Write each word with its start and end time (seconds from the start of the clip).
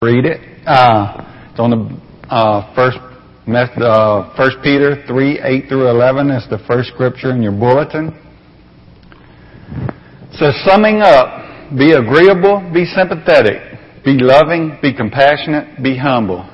read 0.00 0.26
it. 0.26 0.38
Uh, 0.64 1.26
it's 1.50 1.58
on 1.58 1.70
the 1.70 2.30
uh, 2.30 2.72
first 2.76 2.98
uh, 2.98 4.36
First 4.36 4.58
Peter 4.62 5.02
three 5.08 5.40
eight 5.42 5.64
through 5.68 5.90
eleven 5.90 6.30
is 6.30 6.46
the 6.48 6.60
first 6.68 6.90
scripture 6.90 7.32
in 7.32 7.42
your 7.42 7.50
bulletin. 7.50 8.14
So 10.34 10.52
summing 10.62 11.02
up, 11.02 11.74
be 11.76 11.94
agreeable, 11.94 12.70
be 12.72 12.84
sympathetic, 12.84 13.58
be 14.04 14.14
loving, 14.22 14.78
be 14.80 14.94
compassionate, 14.94 15.82
be 15.82 15.98
humble. 15.98 16.48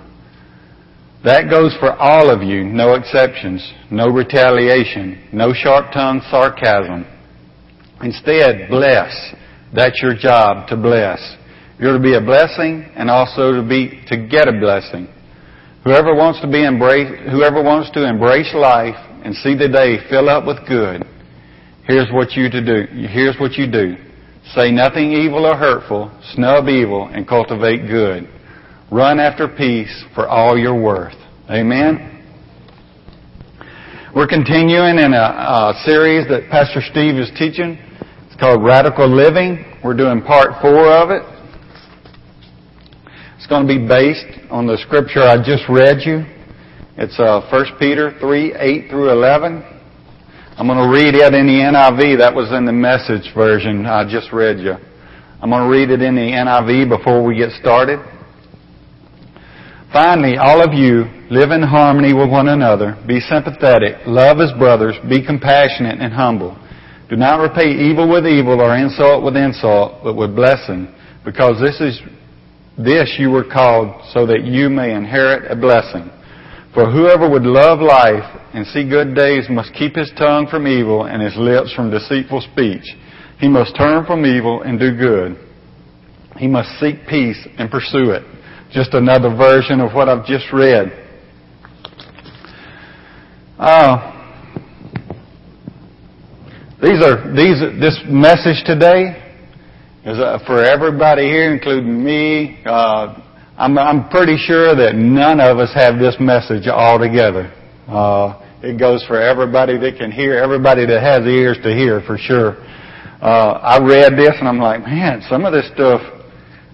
That 1.22 1.50
goes 1.50 1.76
for 1.78 1.92
all 2.00 2.30
of 2.30 2.42
you, 2.42 2.64
no 2.64 2.94
exceptions, 2.94 3.60
no 3.90 4.06
retaliation, 4.08 5.28
no 5.34 5.52
sharp-tongued 5.52 6.22
sarcasm. 6.30 7.04
Instead, 8.00 8.70
bless. 8.70 9.12
That's 9.74 10.00
your 10.00 10.16
job 10.16 10.66
to 10.68 10.78
bless. 10.78 11.20
You're 11.84 11.98
to 11.98 12.02
be 12.02 12.14
a 12.14 12.20
blessing 12.20 12.88
and 12.96 13.10
also 13.10 13.52
to 13.52 13.62
be 13.62 14.00
to 14.08 14.16
get 14.16 14.48
a 14.48 14.52
blessing. 14.52 15.06
Whoever 15.84 16.14
wants 16.14 16.40
to 16.40 16.50
be 16.50 16.64
embrace, 16.64 17.12
whoever 17.30 17.62
wants 17.62 17.90
to 17.90 18.08
embrace 18.08 18.54
life 18.54 18.96
and 19.22 19.36
see 19.36 19.54
the 19.54 19.68
day 19.68 19.98
fill 20.08 20.30
up 20.30 20.46
with 20.46 20.66
good, 20.66 21.04
here's 21.86 22.08
what 22.10 22.32
you 22.32 22.48
to 22.48 22.64
do. 22.64 22.90
Here's 23.06 23.36
what 23.38 23.60
you 23.60 23.70
do. 23.70 23.96
Say 24.56 24.70
nothing 24.72 25.12
evil 25.12 25.44
or 25.44 25.58
hurtful, 25.58 26.10
snub 26.32 26.70
evil, 26.70 27.10
and 27.12 27.28
cultivate 27.28 27.86
good. 27.86 28.30
Run 28.90 29.20
after 29.20 29.46
peace 29.46 30.04
for 30.14 30.26
all 30.26 30.56
you're 30.56 30.80
worth. 30.80 31.12
Amen. 31.50 32.24
We're 34.16 34.26
continuing 34.26 34.96
in 34.96 35.12
a, 35.12 35.74
a 35.76 35.82
series 35.84 36.26
that 36.28 36.48
Pastor 36.50 36.80
Steve 36.80 37.16
is 37.16 37.30
teaching. 37.36 37.76
It's 38.24 38.40
called 38.40 38.64
Radical 38.64 39.06
Living. 39.06 39.78
We're 39.84 39.94
doing 39.94 40.22
part 40.22 40.62
four 40.62 40.90
of 40.90 41.10
it. 41.10 41.33
It's 43.44 43.50
going 43.52 43.68
to 43.68 43.76
be 43.76 43.86
based 43.86 44.48
on 44.48 44.66
the 44.66 44.78
scripture 44.78 45.20
I 45.20 45.36
just 45.36 45.68
read 45.68 46.00
you. 46.00 46.24
It's 46.96 47.20
uh, 47.20 47.44
1 47.52 47.76
Peter 47.78 48.16
3, 48.18 48.56
8 48.56 48.88
through 48.88 49.12
11. 49.12 49.60
I'm 50.56 50.66
going 50.66 50.80
to 50.80 50.88
read 50.88 51.12
it 51.12 51.34
in 51.34 51.44
the 51.44 51.60
NIV. 51.60 52.24
That 52.24 52.32
was 52.32 52.48
in 52.56 52.64
the 52.64 52.72
message 52.72 53.34
version 53.36 53.84
I 53.84 54.08
just 54.08 54.32
read 54.32 54.60
you. 54.60 54.72
I'm 55.44 55.52
going 55.52 55.60
to 55.60 55.68
read 55.68 55.92
it 55.92 56.00
in 56.00 56.16
the 56.16 56.24
NIV 56.24 56.88
before 56.88 57.22
we 57.22 57.36
get 57.36 57.52
started. 57.60 58.00
Finally, 59.92 60.40
all 60.40 60.64
of 60.64 60.72
you 60.72 61.04
live 61.28 61.52
in 61.52 61.60
harmony 61.60 62.16
with 62.16 62.32
one 62.32 62.48
another. 62.48 62.96
Be 63.06 63.20
sympathetic. 63.20 64.08
Love 64.08 64.40
as 64.40 64.56
brothers. 64.56 64.96
Be 65.04 65.20
compassionate 65.20 66.00
and 66.00 66.14
humble. 66.14 66.56
Do 67.10 67.16
not 67.20 67.44
repay 67.44 67.76
evil 67.76 68.08
with 68.08 68.24
evil 68.24 68.56
or 68.64 68.72
insult 68.74 69.22
with 69.22 69.36
insult, 69.36 70.00
but 70.02 70.16
with 70.16 70.34
blessing, 70.34 70.88
because 71.28 71.60
this 71.60 71.76
is 71.84 72.00
this 72.76 73.16
you 73.18 73.30
were 73.30 73.44
called 73.44 74.02
so 74.12 74.26
that 74.26 74.44
you 74.44 74.68
may 74.68 74.94
inherit 74.94 75.50
a 75.50 75.56
blessing. 75.56 76.10
For 76.72 76.90
whoever 76.90 77.30
would 77.30 77.44
love 77.44 77.78
life 77.80 78.24
and 78.52 78.66
see 78.66 78.88
good 78.88 79.14
days 79.14 79.46
must 79.48 79.72
keep 79.74 79.94
his 79.94 80.10
tongue 80.18 80.48
from 80.50 80.66
evil 80.66 81.04
and 81.04 81.22
his 81.22 81.36
lips 81.36 81.72
from 81.72 81.90
deceitful 81.90 82.40
speech. 82.52 82.82
He 83.38 83.48
must 83.48 83.76
turn 83.76 84.04
from 84.06 84.26
evil 84.26 84.62
and 84.62 84.78
do 84.78 84.96
good. 84.96 85.38
He 86.36 86.48
must 86.48 86.68
seek 86.80 87.06
peace 87.08 87.46
and 87.58 87.70
pursue 87.70 88.10
it. 88.10 88.24
Just 88.72 88.94
another 88.94 89.28
version 89.28 89.80
of 89.80 89.94
what 89.94 90.08
I've 90.08 90.26
just 90.26 90.52
read. 90.52 91.00
Uh, 93.56 94.10
these 96.82 97.00
are 97.04 97.32
these 97.34 97.60
this 97.80 98.00
message 98.08 98.64
today 98.66 99.23
for 100.04 100.62
everybody 100.62 101.22
here, 101.22 101.52
including 101.54 102.04
me. 102.04 102.60
Uh, 102.66 103.20
I'm, 103.56 103.78
I'm 103.78 104.08
pretty 104.10 104.36
sure 104.36 104.76
that 104.76 104.94
none 104.94 105.40
of 105.40 105.58
us 105.58 105.72
have 105.74 105.98
this 105.98 106.16
message 106.20 106.66
all 106.68 106.98
together. 106.98 107.52
Uh, 107.88 108.40
it 108.62 108.78
goes 108.78 109.04
for 109.06 109.20
everybody 109.20 109.78
that 109.78 109.96
can 109.96 110.12
hear, 110.12 110.36
everybody 110.36 110.84
that 110.86 111.02
has 111.02 111.26
ears 111.26 111.56
to 111.62 111.72
hear, 111.72 112.02
for 112.06 112.18
sure. 112.18 112.56
Uh, 113.22 113.60
I 113.62 113.78
read 113.80 114.12
this 114.18 114.32
and 114.38 114.48
I'm 114.48 114.58
like, 114.58 114.80
man, 114.80 115.22
some 115.28 115.46
of 115.46 115.52
this 115.52 115.70
stuff 115.72 116.00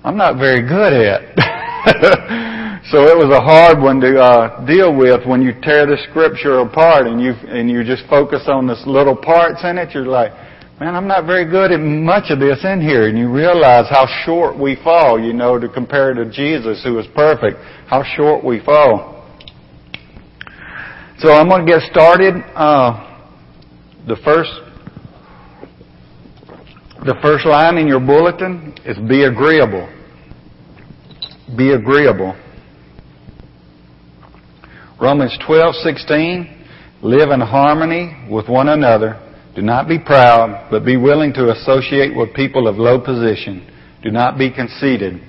I'm 0.02 0.16
not 0.16 0.38
very 0.38 0.62
good 0.66 0.92
at. 0.92 1.20
so 2.90 3.04
it 3.04 3.16
was 3.16 3.30
a 3.30 3.40
hard 3.40 3.78
one 3.78 4.00
to 4.00 4.18
uh, 4.18 4.64
deal 4.64 4.96
with 4.96 5.26
when 5.28 5.42
you 5.42 5.52
tear 5.62 5.86
the 5.86 5.98
scripture 6.08 6.60
apart 6.60 7.06
and 7.06 7.20
you 7.20 7.34
and 7.46 7.70
you 7.70 7.84
just 7.84 8.08
focus 8.08 8.48
on 8.48 8.66
this 8.66 8.82
little 8.86 9.14
parts 9.14 9.60
in 9.62 9.76
it. 9.76 9.92
You're 9.92 10.06
like, 10.06 10.32
man, 10.80 10.96
I'm 10.96 11.06
not 11.06 11.26
very 11.26 11.44
good 11.44 11.72
at 11.72 11.78
much 11.78 12.30
of 12.30 12.40
this 12.40 12.64
in 12.64 12.80
here. 12.80 13.06
And 13.06 13.18
you 13.18 13.30
realize 13.30 13.84
how 13.90 14.06
short 14.24 14.58
we 14.58 14.76
fall, 14.82 15.20
you 15.20 15.34
know, 15.34 15.58
to 15.58 15.68
compare 15.68 16.14
to 16.14 16.30
Jesus 16.30 16.82
who 16.82 16.98
is 16.98 17.06
perfect, 17.14 17.58
how 17.86 18.02
short 18.16 18.42
we 18.42 18.60
fall. 18.64 19.28
So 21.18 21.32
I'm 21.32 21.50
going 21.50 21.66
to 21.66 21.70
get 21.70 21.82
started. 21.90 22.34
Uh, 22.54 23.06
the 24.08 24.16
first, 24.24 24.50
the 27.04 27.14
first 27.20 27.44
line 27.44 27.76
in 27.76 27.86
your 27.86 28.00
bulletin 28.00 28.74
is 28.86 28.96
be 29.06 29.24
agreeable. 29.24 29.86
Be 31.58 31.72
agreeable. 31.72 32.34
Romans 34.98 35.36
12:16 35.46 37.02
live 37.02 37.30
in 37.30 37.40
harmony 37.40 38.26
with 38.30 38.48
one 38.48 38.70
another 38.70 39.26
do 39.54 39.62
not 39.62 39.88
be 39.88 39.98
proud, 39.98 40.68
but 40.70 40.84
be 40.84 40.96
willing 40.96 41.32
to 41.34 41.50
associate 41.50 42.14
with 42.14 42.32
people 42.34 42.68
of 42.68 42.76
low 42.76 43.00
position. 43.00 43.66
Do 44.02 44.10
not 44.10 44.38
be 44.38 44.50
conceited. 44.50 45.20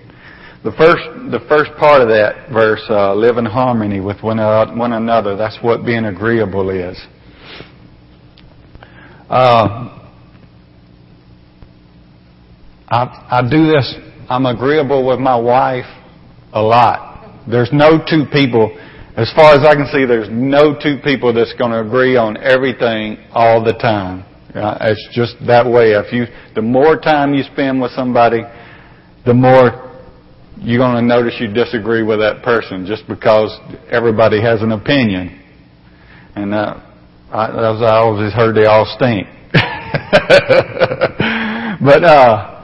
The 0.64 0.72
first, 0.74 1.02
the 1.32 1.40
first 1.50 1.72
part 1.80 2.02
of 2.02 2.08
that 2.10 2.50
verse, 2.54 2.84
uh, 2.88 3.16
live 3.16 3.38
in 3.38 3.46
harmony 3.46 4.00
with 4.00 4.22
one, 4.22 4.40
uh, 4.40 4.72
one 4.76 4.94
another. 4.94 5.36
That's 5.36 5.58
what 5.64 5.84
being 5.86 6.06
agreeable 6.06 6.70
is. 6.70 6.98
Uh, 9.28 9.98
I, 12.90 13.28
I 13.32 13.42
do 13.50 13.66
this. 13.66 13.96
I'm 14.30 14.46
agreeable 14.46 15.08
with 15.08 15.20
my 15.20 15.36
wife 15.36 15.86
a 16.54 16.62
lot. 16.62 17.42
There's 17.50 17.70
no 17.74 17.98
two 17.98 18.26
people 18.32 18.78
as 19.18 19.32
far 19.36 19.54
as 19.54 19.66
I 19.66 19.76
can 19.76 19.88
see, 19.92 20.06
there's 20.06 20.30
no 20.32 20.74
two 20.74 20.98
people 21.04 21.34
that's 21.34 21.54
going 21.54 21.72
to 21.72 21.82
agree 21.82 22.16
on 22.16 22.38
everything 22.38 23.18
all 23.32 23.64
the 23.64 23.74
time. 23.74 24.26
It's 24.54 25.10
just 25.14 25.36
that 25.48 25.66
way. 25.66 25.92
If 25.92 26.14
you, 26.14 26.26
the 26.56 26.62
more 26.62 26.98
time 26.98 27.34
you 27.34 27.44
spend 27.44 27.82
with 27.82 27.92
somebody, 27.92 28.42
the 29.26 29.34
more 29.34 29.92
you're 30.58 30.80
going 30.80 30.96
to 30.96 31.02
notice 31.02 31.36
you 31.40 31.48
disagree 31.52 32.04
with 32.04 32.20
that 32.20 32.44
person 32.44 32.86
just 32.86 33.08
because 33.08 33.58
everybody 33.90 34.42
has 34.42 34.62
an 34.62 34.72
opinion. 34.72 35.42
And 36.36 36.54
uh, 36.54 36.80
I, 37.32 37.48
as 37.48 37.82
I 37.82 37.96
always 37.98 38.34
heard, 38.34 38.56
they 38.56 38.66
all 38.66 38.86
stink. 38.96 39.28
but 41.84 42.04
uh, 42.04 42.61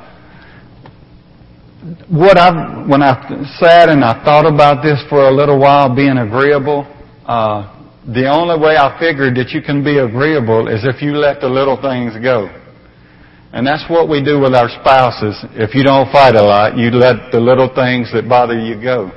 what 2.09 2.37
I've, 2.37 2.89
when 2.89 3.03
I 3.03 3.13
sat 3.59 3.89
and 3.89 4.03
I 4.03 4.23
thought 4.25 4.45
about 4.49 4.81
this 4.81 5.03
for 5.09 5.29
a 5.29 5.31
little 5.31 5.59
while, 5.59 5.93
being 5.93 6.17
agreeable, 6.17 6.89
uh, 7.25 7.73
the 8.13 8.25
only 8.25 8.57
way 8.57 8.77
I 8.77 8.97
figured 8.99 9.35
that 9.35 9.51
you 9.51 9.61
can 9.61 9.83
be 9.83 9.99
agreeable 9.99 10.67
is 10.69 10.85
if 10.85 11.01
you 11.01 11.13
let 11.13 11.39
the 11.39 11.47
little 11.47 11.79
things 11.79 12.13
go. 12.23 12.49
And 13.53 13.65
that's 13.65 13.85
what 13.89 14.09
we 14.09 14.23
do 14.23 14.39
with 14.39 14.55
our 14.55 14.69
spouses. 14.69 15.37
If 15.53 15.75
you 15.75 15.83
don't 15.83 16.11
fight 16.11 16.35
a 16.35 16.41
lot, 16.41 16.77
you 16.77 16.89
let 16.89 17.31
the 17.31 17.39
little 17.39 17.69
things 17.73 18.11
that 18.11 18.27
bother 18.27 18.57
you 18.57 18.81
go. 18.81 19.11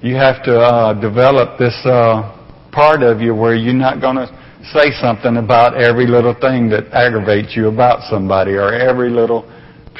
You 0.00 0.16
have 0.16 0.42
to 0.44 0.56
uh, 0.58 1.00
develop 1.00 1.58
this 1.58 1.76
uh, 1.84 2.38
part 2.72 3.02
of 3.02 3.20
you 3.20 3.34
where 3.34 3.54
you're 3.54 3.74
not 3.74 4.00
going 4.00 4.16
to 4.16 4.26
say 4.72 4.90
something 5.00 5.36
about 5.36 5.76
every 5.76 6.06
little 6.06 6.34
thing 6.34 6.68
that 6.70 6.88
aggravates 6.92 7.54
you 7.56 7.68
about 7.68 8.08
somebody 8.08 8.52
or 8.52 8.72
every 8.72 9.10
little 9.10 9.44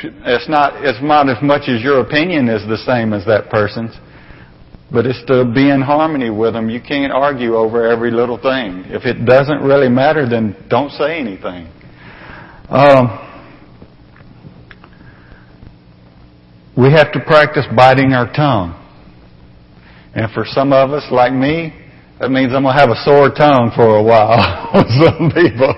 it's 0.03 0.49
not, 0.49 0.85
it's 0.85 1.03
not 1.03 1.29
as 1.29 1.43
much 1.43 1.69
as 1.69 1.83
your 1.83 2.01
opinion 2.01 2.49
is 2.49 2.67
the 2.69 2.79
same 2.79 3.13
as 3.13 3.25
that 3.27 3.51
person's, 3.51 3.97
but 4.93 5.07
it's 5.07 5.23
to 5.27 5.45
be 5.45 5.71
in 5.71 5.81
harmony 5.81 6.31
with 6.31 6.55
them. 6.55 6.69
You 6.71 6.81
can't 6.81 7.13
argue 7.13 7.55
over 7.57 7.87
every 7.87 8.11
little 8.11 8.37
thing. 8.37 8.85
If 8.87 9.05
it 9.05 9.25
doesn't 9.25 9.63
really 9.63 9.89
matter, 9.89 10.29
then 10.29 10.57
don't 10.69 10.91
say 10.91 11.19
anything. 11.19 11.69
Um, 12.69 13.27
we 16.77 16.91
have 16.93 17.13
to 17.13 17.21
practice 17.21 17.67
biting 17.77 18.13
our 18.13 18.33
tongue. 18.33 18.77
And 20.15 20.31
for 20.33 20.45
some 20.45 20.73
of 20.73 20.91
us, 20.91 21.05
like 21.11 21.33
me, 21.33 21.73
that 22.21 22.31
means 22.31 22.53
I'm 22.53 22.63
going 22.63 22.75
to 22.75 22.81
have 22.81 22.91
a 22.91 23.01
sore 23.05 23.31
tongue 23.31 23.71
for 23.75 23.97
a 23.97 24.03
while. 24.03 24.71
some 24.75 25.31
people. 25.31 25.75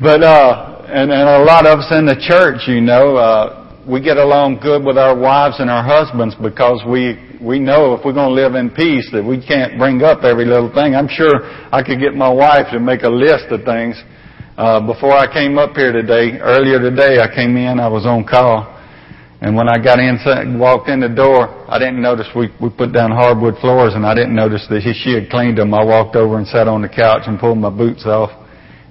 But, 0.00 0.22
uh, 0.22 0.73
and, 0.94 1.10
and 1.10 1.28
a 1.28 1.42
lot 1.42 1.66
of 1.66 1.80
us 1.80 1.90
in 1.90 2.06
the 2.06 2.14
church, 2.14 2.70
you 2.70 2.80
know, 2.80 3.16
uh, 3.16 3.82
we 3.82 4.00
get 4.00 4.16
along 4.16 4.62
good 4.62 4.86
with 4.86 4.96
our 4.96 5.18
wives 5.18 5.58
and 5.58 5.68
our 5.68 5.82
husbands 5.82 6.38
because 6.38 6.86
we 6.86 7.18
we 7.42 7.58
know 7.58 7.98
if 7.98 8.06
we're 8.06 8.14
going 8.14 8.30
to 8.30 8.38
live 8.38 8.54
in 8.54 8.70
peace 8.70 9.10
that 9.10 9.18
we 9.20 9.42
can't 9.42 9.76
bring 9.76 10.00
up 10.06 10.22
every 10.22 10.46
little 10.46 10.70
thing. 10.72 10.94
I'm 10.94 11.10
sure 11.10 11.42
I 11.74 11.82
could 11.82 11.98
get 11.98 12.14
my 12.14 12.30
wife 12.30 12.70
to 12.70 12.78
make 12.78 13.02
a 13.02 13.10
list 13.10 13.50
of 13.50 13.66
things. 13.66 13.98
Uh, 14.56 14.86
before 14.86 15.12
I 15.12 15.26
came 15.26 15.58
up 15.58 15.74
here 15.74 15.90
today, 15.90 16.38
earlier 16.38 16.78
today, 16.78 17.18
I 17.18 17.26
came 17.26 17.58
in, 17.58 17.82
I 17.82 17.90
was 17.90 18.06
on 18.06 18.22
call, 18.22 18.70
And 19.42 19.58
when 19.58 19.68
I 19.68 19.82
got 19.82 19.98
inside, 19.98 20.46
walked 20.56 20.88
in 20.88 21.00
the 21.00 21.10
door, 21.10 21.50
I 21.68 21.76
didn't 21.76 22.00
notice 22.00 22.30
we, 22.38 22.54
we 22.62 22.70
put 22.70 22.94
down 22.94 23.10
hardwood 23.10 23.58
floors 23.58 23.98
and 23.98 24.06
I 24.06 24.14
didn't 24.14 24.34
notice 24.38 24.64
that 24.70 24.80
he, 24.80 24.94
she 24.94 25.12
had 25.12 25.28
cleaned 25.28 25.58
them. 25.58 25.74
I 25.74 25.84
walked 25.84 26.14
over 26.14 26.38
and 26.38 26.46
sat 26.46 26.70
on 26.70 26.80
the 26.80 26.88
couch 26.88 27.26
and 27.26 27.36
pulled 27.36 27.58
my 27.58 27.68
boots 27.68 28.06
off. 28.06 28.43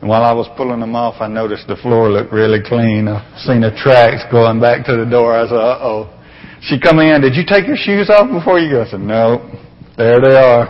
And 0.04 0.10
while 0.10 0.28
I 0.28 0.36
was 0.36 0.52
pulling 0.60 0.82
them 0.84 1.00
off, 1.00 1.24
I 1.24 1.32
noticed 1.32 1.72
the 1.72 1.80
floor 1.80 2.12
looked 2.12 2.34
really 2.36 2.60
clean. 2.60 3.08
I 3.08 3.24
seen 3.48 3.64
the 3.64 3.72
tracks 3.72 4.20
going 4.28 4.60
back 4.60 4.84
to 4.92 5.00
the 5.00 5.08
door. 5.08 5.32
I 5.32 5.48
said, 5.48 5.56
uh 5.56 5.80
oh. 5.80 6.12
She 6.60 6.76
come 6.76 7.00
in, 7.00 7.24
did 7.24 7.40
you 7.40 7.48
take 7.48 7.72
your 7.72 7.80
shoes 7.80 8.12
off 8.12 8.28
before 8.28 8.60
you 8.60 8.68
go? 8.68 8.84
I 8.84 8.92
said, 8.92 9.00
no. 9.00 9.40
There 9.96 10.20
they 10.20 10.36
are. 10.36 10.68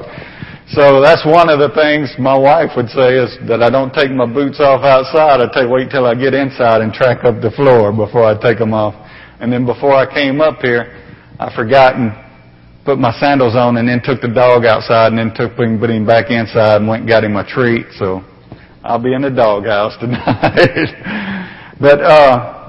So 0.78 1.02
that's 1.02 1.26
one 1.26 1.50
of 1.50 1.58
the 1.58 1.74
things 1.74 2.14
my 2.22 2.38
wife 2.38 2.78
would 2.78 2.94
say 2.94 3.18
is 3.18 3.34
that 3.50 3.66
I 3.66 3.74
don't 3.74 3.90
take 3.90 4.14
my 4.14 4.30
boots 4.30 4.62
off 4.62 4.86
outside. 4.86 5.42
I 5.42 5.50
take, 5.50 5.66
wait 5.66 5.90
till 5.90 6.06
I 6.06 6.14
get 6.14 6.38
inside 6.38 6.86
and 6.86 6.94
track 6.94 7.26
up 7.26 7.42
the 7.42 7.50
floor 7.58 7.90
before 7.90 8.30
I 8.30 8.38
take 8.38 8.62
them 8.62 8.78
off. 8.78 8.94
And 9.42 9.50
then 9.50 9.66
before 9.66 9.98
I 9.98 10.06
came 10.06 10.46
up 10.46 10.62
here, 10.62 10.94
I 11.42 11.50
forgot 11.58 11.98
and 11.98 12.14
put 12.86 13.02
my 13.02 13.18
sandals 13.18 13.58
on 13.58 13.82
and 13.82 13.90
then 13.90 13.98
took 14.06 14.22
the 14.22 14.30
dog 14.30 14.70
outside 14.70 15.10
and 15.10 15.18
then 15.18 15.34
took 15.34 15.58
put 15.58 15.90
him 15.90 16.06
back 16.06 16.30
inside 16.30 16.78
and 16.78 16.88
went 16.88 17.02
and 17.02 17.10
got 17.10 17.24
him 17.24 17.34
a 17.36 17.42
treat. 17.42 17.90
So 17.98 18.22
I'll 18.84 19.02
be 19.02 19.14
in 19.14 19.22
the 19.22 19.30
doghouse 19.30 19.98
tonight. 20.00 21.76
but, 21.80 22.02
uh, 22.02 22.60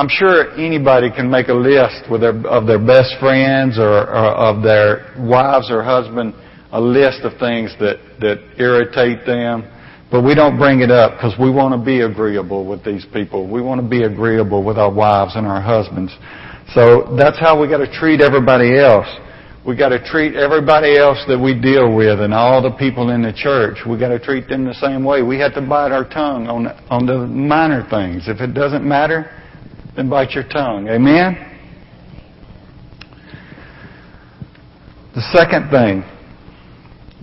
I'm 0.00 0.08
sure 0.08 0.52
anybody 0.58 1.10
can 1.10 1.30
make 1.30 1.48
a 1.48 1.54
list 1.54 2.10
with 2.10 2.22
their, 2.22 2.34
of 2.46 2.66
their 2.66 2.78
best 2.78 3.20
friends 3.20 3.78
or, 3.78 4.08
or 4.08 4.32
of 4.32 4.62
their 4.62 5.12
wives 5.18 5.70
or 5.70 5.82
husband, 5.82 6.32
a 6.72 6.80
list 6.80 7.20
of 7.20 7.38
things 7.38 7.74
that, 7.80 7.98
that 8.20 8.38
irritate 8.56 9.26
them. 9.26 9.68
But 10.10 10.24
we 10.24 10.34
don't 10.34 10.56
bring 10.56 10.80
it 10.80 10.90
up 10.90 11.18
because 11.18 11.34
we 11.38 11.50
want 11.50 11.78
to 11.78 11.84
be 11.84 12.00
agreeable 12.00 12.66
with 12.66 12.82
these 12.82 13.04
people. 13.12 13.46
We 13.46 13.60
want 13.60 13.80
to 13.82 13.86
be 13.86 14.04
agreeable 14.04 14.64
with 14.64 14.78
our 14.78 14.90
wives 14.90 15.36
and 15.36 15.46
our 15.46 15.60
husbands. 15.60 16.16
So 16.72 17.14
that's 17.18 17.38
how 17.38 17.60
we 17.60 17.68
got 17.68 17.84
to 17.84 17.92
treat 17.92 18.22
everybody 18.22 18.78
else. 18.78 19.06
We 19.66 19.76
got 19.76 19.90
to 19.90 20.02
treat 20.02 20.36
everybody 20.36 20.96
else 20.96 21.18
that 21.28 21.38
we 21.38 21.58
deal 21.58 21.94
with 21.94 22.20
and 22.20 22.32
all 22.32 22.62
the 22.62 22.70
people 22.78 23.10
in 23.10 23.20
the 23.20 23.32
church. 23.32 23.78
We 23.86 23.98
got 23.98 24.08
to 24.08 24.18
treat 24.18 24.48
them 24.48 24.64
the 24.64 24.74
same 24.74 25.04
way. 25.04 25.22
We 25.22 25.38
have 25.40 25.54
to 25.54 25.60
bite 25.60 25.92
our 25.92 26.08
tongue 26.08 26.46
on 26.48 26.66
on 26.88 27.04
the 27.04 27.26
minor 27.26 27.86
things. 27.90 28.26
If 28.26 28.40
it 28.40 28.54
doesn't 28.54 28.86
matter, 28.86 29.30
then 29.96 30.08
bite 30.08 30.30
your 30.30 30.48
tongue. 30.48 30.88
Amen. 30.88 31.46
The 35.14 35.22
second 35.36 35.70
thing 35.70 36.04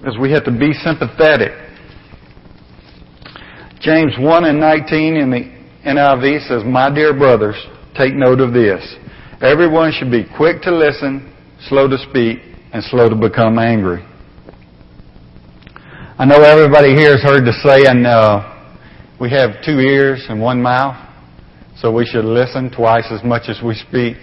is 0.05 0.17
we 0.19 0.31
have 0.31 0.45
to 0.45 0.51
be 0.51 0.73
sympathetic. 0.73 1.53
James 3.79 4.13
1 4.19 4.45
and 4.45 4.59
19 4.59 5.15
in 5.15 5.31
the 5.31 5.57
NIV 5.85 6.47
says, 6.47 6.63
My 6.65 6.93
dear 6.93 7.17
brothers, 7.17 7.55
take 7.95 8.13
note 8.13 8.41
of 8.41 8.53
this. 8.53 8.95
Everyone 9.41 9.91
should 9.91 10.11
be 10.11 10.25
quick 10.35 10.61
to 10.63 10.75
listen, 10.75 11.33
slow 11.62 11.88
to 11.88 11.98
speak, 12.09 12.39
and 12.74 12.83
slow 12.83 13.09
to 13.09 13.15
become 13.15 13.57
angry. 13.59 14.06
I 16.19 16.25
know 16.25 16.42
everybody 16.42 16.95
here 16.95 17.12
has 17.12 17.24
heard 17.24 17.45
the 17.45 17.54
saying, 17.63 18.06
uh, 18.06 18.54
we 19.19 19.30
have 19.31 19.63
two 19.65 19.80
ears 19.80 20.25
and 20.30 20.42
one 20.42 20.62
mouth, 20.62 20.95
so 21.77 21.92
we 21.92 22.06
should 22.06 22.25
listen 22.25 22.69
twice 22.69 23.12
as 23.12 23.24
much 23.24 23.50
as 23.50 23.62
we 23.63 23.75
speak. 23.75 24.18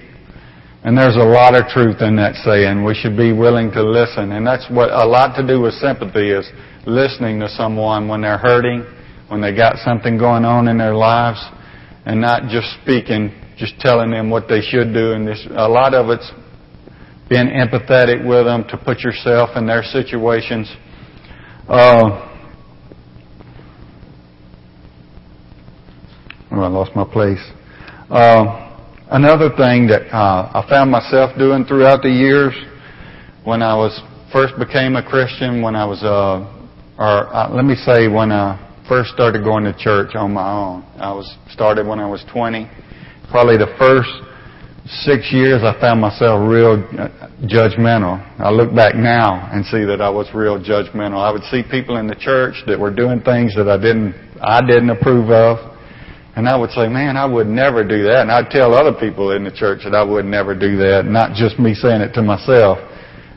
And 0.85 0.99
there's 0.99 1.17
a 1.17 1.25
lot 1.25 1.55
of 1.55 1.67
truth 1.69 2.03
in 2.03 2.17
that 2.17 2.35
saying. 2.45 2.85
We 2.85 2.95
should 2.95 3.17
be 3.17 3.33
willing 3.33 3.71
to 3.73 3.83
listen. 3.83 4.33
And 4.33 4.47
that's 4.47 4.69
what 4.71 4.91
a 4.91 5.07
lot 5.07 5.35
to 5.37 5.47
do 5.47 5.63
with 5.63 5.75
sympathy 5.75 6.31
is 6.31 6.47
listening 6.87 7.41
to 7.41 7.49
someone 7.49 8.07
when 8.07 8.21
they're 8.21 8.39
hurting 8.39 8.85
when 9.29 9.41
they 9.41 9.55
got 9.55 9.77
something 9.79 10.19
going 10.19 10.45
on 10.45 10.69
in 10.69 10.79
their 10.79 10.95
lives 10.95 11.43
and 12.07 12.21
not 12.21 12.49
just 12.51 12.69
speaking, 12.83 13.33
just 13.57 13.79
telling 13.81 14.11
them 14.11 14.31
what 14.31 14.49
they 14.49 14.61
should 14.61 14.93
do. 14.93 15.13
And 15.13 15.27
this, 15.27 15.47
a 15.51 15.69
lot 15.69 15.95
of 15.95 16.11
it's 16.11 16.31
being 17.29 17.49
empathetic 17.49 18.26
with 18.26 18.44
them 18.44 18.65
to 18.69 18.76
put 18.76 19.00
yourself 19.00 19.50
in 19.56 19.67
their 19.67 19.82
situations. 19.82 20.71
Uh, 21.69 22.31
oh, 26.53 26.61
I 26.61 26.69
lost 26.69 26.94
my 26.94 27.05
place. 27.05 27.41
Uh, 28.11 28.76
another 29.11 29.49
thing 29.56 29.87
that 29.88 30.12
uh, 30.15 30.50
I 30.55 30.67
found 30.69 30.91
myself 30.91 31.37
doing 31.38 31.65
throughout 31.65 32.03
the 32.03 32.11
years 32.11 32.53
when 33.44 33.62
I 33.62 33.75
was 33.75 33.99
first 34.32 34.59
became 34.59 34.97
a 34.97 35.03
Christian, 35.03 35.62
when 35.62 35.76
I 35.76 35.87
was, 35.87 36.03
uh, 36.03 36.44
or 36.99 37.35
uh, 37.35 37.49
let 37.50 37.65
me 37.65 37.75
say, 37.75 38.09
when 38.09 38.32
I 38.32 38.61
first 38.88 39.11
started 39.11 39.44
going 39.44 39.65
to 39.65 39.73
church 39.79 40.15
on 40.15 40.35
my 40.35 40.50
own. 40.50 40.82
I 40.99 41.12
was 41.12 41.25
started 41.50 41.87
when 41.87 41.99
I 41.99 42.06
was 42.06 42.25
20. 42.32 42.69
Probably 43.31 43.56
the 43.56 43.75
first 43.79 44.11
six 44.87 45.33
years 45.33 45.63
I 45.65 45.79
found 45.81 46.01
myself 46.01 46.45
real 46.49 46.77
uh, 46.77 47.09
judgmental. 47.49 48.21
I 48.39 48.51
look 48.51 48.75
back 48.75 48.95
now 48.95 49.49
and 49.51 49.65
see 49.65 49.85
that 49.85 50.01
I 50.01 50.11
was 50.11 50.29
real 50.35 50.59
judgmental. 50.59 51.17
I 51.17 51.31
would 51.33 51.43
see 51.45 51.63
people 51.63 51.97
in 51.97 52.07
the 52.07 52.15
church 52.15 52.55
that 52.67 52.79
were 52.79 52.95
doing 52.95 53.21
things 53.23 53.55
that 53.57 53.69
I 53.69 53.77
didn't, 53.77 54.15
I 54.43 54.61
didn't 54.61 54.91
approve 54.91 55.31
of. 55.31 55.73
And 56.37 56.49
I 56.49 56.57
would 56.57 56.71
say, 56.71 56.89
man, 56.89 57.17
I 57.17 57.25
would 57.25 57.47
never 57.47 57.87
do 57.87 58.03
that. 58.05 58.23
And 58.23 58.31
I'd 58.31 58.51
tell 58.51 58.75
other 58.75 58.93
people 58.93 59.31
in 59.31 59.45
the 59.45 59.53
church 59.53 59.81
that 59.85 59.95
I 59.95 60.03
would 60.03 60.27
never 60.27 60.53
do 60.55 60.77
that, 60.77 61.07
not 61.07 61.33
just 61.35 61.59
me 61.59 61.75
saying 61.75 62.03
it 62.03 62.13
to 62.15 62.23
myself. 62.23 62.79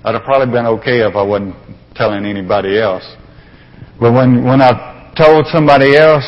I'd 0.03 0.15
have 0.15 0.23
probably 0.23 0.51
been 0.51 0.65
okay 0.81 0.99
if 1.05 1.15
I 1.15 1.21
wasn't 1.23 1.55
telling 1.95 2.25
anybody 2.25 2.79
else. 2.79 3.05
But 3.99 4.13
when, 4.13 4.43
when 4.43 4.61
I 4.61 5.13
told 5.15 5.45
somebody 5.47 5.95
else, 5.95 6.25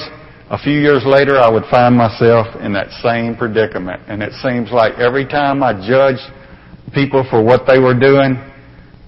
a 0.49 0.57
few 0.57 0.79
years 0.79 1.03
later 1.05 1.37
I 1.37 1.49
would 1.49 1.65
find 1.69 1.95
myself 1.95 2.47
in 2.61 2.73
that 2.73 2.89
same 3.03 3.35
predicament. 3.35 4.01
And 4.07 4.23
it 4.23 4.33
seems 4.41 4.71
like 4.71 4.93
every 4.97 5.25
time 5.25 5.61
I 5.61 5.73
judged 5.73 6.25
people 6.93 7.25
for 7.29 7.43
what 7.43 7.67
they 7.67 7.77
were 7.77 7.97
doing, 7.97 8.33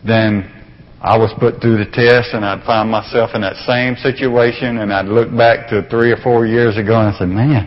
then 0.05 0.45
I 1.01 1.17
was 1.17 1.33
put 1.39 1.59
through 1.59 1.77
the 1.83 1.89
test 1.89 2.33
and 2.33 2.45
I'd 2.45 2.63
find 2.63 2.89
myself 2.89 3.31
in 3.33 3.41
that 3.41 3.55
same 3.65 3.95
situation 3.95 4.77
and 4.77 4.93
I'd 4.93 5.07
look 5.07 5.35
back 5.35 5.67
to 5.69 5.81
three 5.89 6.11
or 6.11 6.17
four 6.17 6.45
years 6.45 6.77
ago 6.77 6.99
and 6.99 7.09
I 7.09 7.17
said, 7.17 7.29
man, 7.29 7.65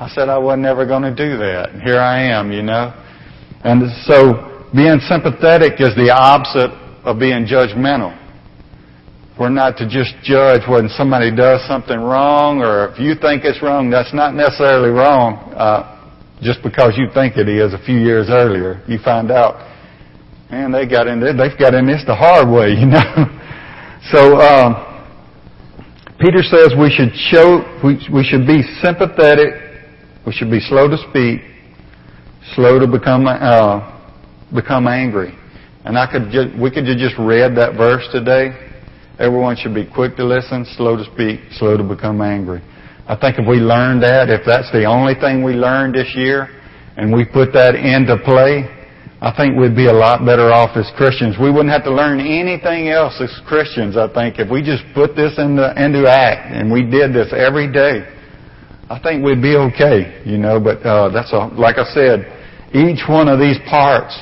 I 0.00 0.08
said 0.08 0.28
I 0.28 0.38
wasn't 0.38 0.66
ever 0.66 0.84
going 0.84 1.02
to 1.02 1.14
do 1.14 1.38
that. 1.38 1.70
And 1.70 1.82
here 1.82 2.00
I 2.00 2.22
am, 2.22 2.50
you 2.50 2.62
know. 2.62 2.90
And 3.62 3.86
so 4.02 4.66
being 4.74 4.98
sympathetic 5.06 5.80
is 5.80 5.94
the 5.94 6.10
opposite 6.10 6.74
of 7.06 7.20
being 7.20 7.46
judgmental. 7.46 8.14
We're 9.38 9.50
not 9.50 9.76
to 9.76 9.88
just 9.88 10.18
judge 10.24 10.62
when 10.68 10.88
somebody 10.88 11.30
does 11.30 11.64
something 11.68 12.00
wrong, 12.00 12.58
or 12.58 12.90
if 12.90 12.98
you 12.98 13.14
think 13.14 13.44
it's 13.44 13.62
wrong, 13.62 13.88
that's 13.88 14.12
not 14.12 14.34
necessarily 14.34 14.90
wrong. 14.90 15.54
Uh, 15.54 15.94
just 16.42 16.60
because 16.64 16.98
you 16.98 17.06
think 17.14 17.36
it 17.36 17.48
is 17.48 17.72
a 17.72 17.78
few 17.78 18.02
years 18.02 18.26
earlier, 18.30 18.82
you 18.88 18.98
find 18.98 19.30
out, 19.30 19.62
man, 20.50 20.72
they 20.72 20.88
got 20.88 21.06
in, 21.06 21.20
they've 21.20 21.56
got 21.56 21.72
in 21.72 21.86
this 21.86 22.02
the 22.04 22.16
hard 22.16 22.50
way, 22.50 22.70
you 22.82 22.86
know. 22.86 23.06
so 24.10 24.42
um, 24.42 24.74
Peter 26.18 26.42
says 26.42 26.74
we 26.74 26.90
should 26.90 27.14
show, 27.30 27.62
we, 27.86 27.94
we 28.12 28.24
should 28.24 28.44
be 28.44 28.66
sympathetic, 28.82 29.54
we 30.26 30.32
should 30.32 30.50
be 30.50 30.58
slow 30.58 30.90
to 30.90 30.98
speak, 31.10 31.46
slow 32.56 32.80
to 32.80 32.88
become 32.88 33.28
uh, 33.28 33.86
become 34.52 34.88
angry. 34.88 35.38
And 35.84 35.96
I 35.96 36.10
could 36.10 36.32
just, 36.32 36.58
we 36.58 36.72
could 36.72 36.88
have 36.88 36.98
just 36.98 37.14
read 37.18 37.54
that 37.54 37.78
verse 37.78 38.02
today 38.10 38.67
Everyone 39.18 39.56
should 39.56 39.74
be 39.74 39.84
quick 39.84 40.14
to 40.16 40.24
listen, 40.24 40.64
slow 40.76 40.96
to 40.96 41.04
speak, 41.12 41.40
slow 41.58 41.76
to 41.76 41.82
become 41.82 42.20
angry. 42.20 42.62
I 43.08 43.16
think 43.16 43.38
if 43.38 43.48
we 43.48 43.56
learn 43.56 43.98
that, 44.00 44.30
if 44.30 44.46
that's 44.46 44.70
the 44.70 44.84
only 44.84 45.14
thing 45.14 45.42
we 45.42 45.54
learned 45.54 45.94
this 45.94 46.14
year, 46.14 46.46
and 46.96 47.12
we 47.12 47.24
put 47.24 47.52
that 47.52 47.74
into 47.74 48.16
play, 48.22 48.62
I 49.20 49.34
think 49.34 49.58
we'd 49.58 49.74
be 49.74 49.86
a 49.86 49.92
lot 49.92 50.24
better 50.24 50.52
off 50.54 50.76
as 50.76 50.86
Christians. 50.94 51.34
We 51.34 51.50
wouldn't 51.50 51.74
have 51.74 51.82
to 51.84 51.90
learn 51.90 52.20
anything 52.20 52.90
else 52.90 53.18
as 53.18 53.34
Christians, 53.48 53.96
I 53.96 54.06
think, 54.14 54.38
if 54.38 54.46
we 54.48 54.62
just 54.62 54.84
put 54.94 55.16
this 55.16 55.34
into, 55.38 55.66
into 55.74 56.06
act 56.06 56.54
and 56.54 56.70
we 56.70 56.86
did 56.86 57.10
this 57.10 57.34
every 57.34 57.66
day. 57.66 58.06
I 58.88 59.00
think 59.02 59.24
we'd 59.24 59.42
be 59.42 59.56
okay, 59.74 60.22
you 60.24 60.38
know, 60.38 60.60
but 60.60 60.78
uh, 60.86 61.10
that's 61.10 61.32
a, 61.32 61.50
like 61.58 61.78
I 61.78 61.90
said, 61.90 62.22
each 62.70 63.02
one 63.10 63.26
of 63.26 63.42
these 63.42 63.58
parts 63.66 64.14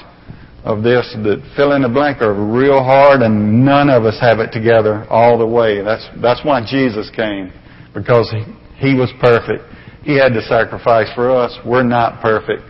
of 0.67 0.83
this 0.83 1.15
that 1.23 1.39
fill 1.55 1.73
in 1.73 1.83
the 1.83 1.89
blank 1.89 2.21
are 2.21 2.35
real 2.35 2.83
hard 2.83 3.23
and 3.23 3.65
none 3.65 3.89
of 3.89 4.05
us 4.05 4.19
have 4.21 4.41
it 4.41 4.51
together 4.51 5.07
all 5.09 5.39
the 5.39 5.47
way. 5.47 5.81
That's, 5.81 6.05
that's 6.21 6.45
why 6.45 6.61
Jesus 6.69 7.09
came. 7.15 7.53
Because 7.95 8.29
he, 8.35 8.91
he 8.91 8.95
was 8.95 9.09
perfect. 9.21 9.63
He 10.03 10.19
had 10.19 10.35
to 10.35 10.43
sacrifice 10.43 11.07
for 11.15 11.31
us. 11.31 11.57
We're 11.65 11.85
not 11.85 12.21
perfect. 12.21 12.63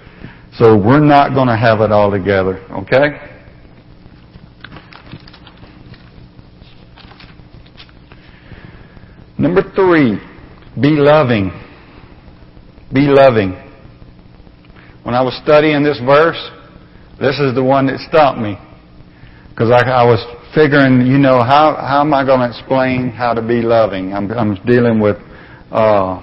So 0.53 0.77
we're 0.77 1.01
not 1.01 1.33
going 1.33 1.49
to 1.49 1.57
have 1.57 1.81
it 1.81 1.91
all 1.91 2.11
together. 2.11 2.59
Okay? 2.71 3.17
Number 9.39 9.63
three, 9.75 10.19
be 10.81 10.91
loving. 10.91 11.51
Be 12.93 13.09
loving. 13.09 13.53
When 15.03 15.15
I 15.15 15.23
was 15.23 15.39
studying 15.43 15.83
this 15.83 15.99
verse, 16.05 16.51
this 17.19 17.39
is 17.41 17.55
the 17.55 17.65
one 17.65 17.87
that 17.87 17.99
stumped 18.01 18.41
me. 18.41 18.57
Because 19.51 19.71
I, 19.71 19.89
I 19.89 20.05
was 20.05 20.21
figuring, 20.55 21.07
you 21.07 21.17
know, 21.17 21.43
how, 21.43 21.77
how 21.81 22.03
am 22.03 22.13
I 22.13 22.27
going 22.27 22.41
to 22.41 22.49
explain 22.49 23.09
how 23.09 23.33
to 23.33 23.41
be 23.41 23.63
loving? 23.63 24.13
I'm, 24.13 24.31
I'm 24.33 24.55
dealing 24.67 25.01
with, 25.01 25.17
uh, 25.73 26.21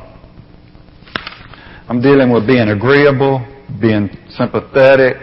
I'm 1.89 1.99
dealing 1.99 2.31
with 2.31 2.45
being 2.45 2.69
agreeable, 2.69 3.41
being 3.81 4.09
sympathetic. 4.37 5.17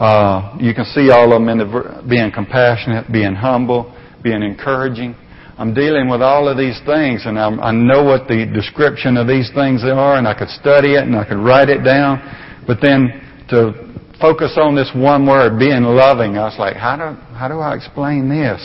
Uh, 0.00 0.56
you 0.58 0.72
can 0.72 0.86
see 0.86 1.10
all 1.10 1.32
of 1.32 1.40
them 1.40 1.48
in 1.50 1.58
the, 1.58 2.04
being 2.08 2.32
compassionate, 2.32 3.12
being 3.12 3.34
humble, 3.34 3.92
being 4.22 4.42
encouraging. 4.42 5.14
I'm 5.58 5.72
dealing 5.72 6.08
with 6.08 6.20
all 6.22 6.48
of 6.48 6.56
these 6.56 6.80
things, 6.84 7.24
and 7.24 7.38
I'm, 7.38 7.60
i 7.60 7.72
know 7.72 8.04
what 8.04 8.28
the 8.28 8.44
description 8.44 9.16
of 9.16 9.26
these 9.26 9.50
things 9.54 9.84
are, 9.84 10.16
and 10.16 10.28
I 10.28 10.32
could 10.38 10.48
study 10.48 10.94
it, 10.96 11.04
and 11.04 11.16
I 11.16 11.24
could 11.28 11.40
write 11.40 11.68
it 11.68 11.84
down. 11.84 12.20
But 12.66 12.78
then 12.80 13.20
to 13.48 13.86
focus 14.20 14.56
on 14.56 14.74
this 14.74 14.90
one 14.94 15.26
word, 15.26 15.58
being 15.58 15.82
loving, 15.82 16.38
I 16.38 16.44
was 16.44 16.58
like, 16.58 16.76
how 16.76 16.96
do 16.96 17.20
how 17.34 17.48
do 17.48 17.60
I 17.60 17.74
explain 17.74 18.28
this? 18.28 18.60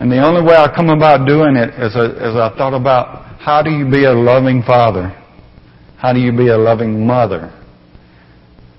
And 0.00 0.10
the 0.10 0.24
only 0.24 0.42
way 0.42 0.56
I 0.56 0.74
come 0.74 0.88
about 0.88 1.26
doing 1.26 1.56
it 1.56 1.70
is, 1.76 1.94
a, 1.94 2.04
is 2.16 2.34
I 2.34 2.52
thought 2.56 2.72
about 2.72 3.36
how 3.38 3.62
do 3.62 3.70
you 3.70 3.90
be 3.90 4.04
a 4.04 4.12
loving 4.12 4.62
father? 4.62 5.08
How 5.98 6.14
do 6.14 6.20
you 6.20 6.32
be 6.32 6.48
a 6.48 6.56
loving 6.56 7.06
mother? 7.06 7.52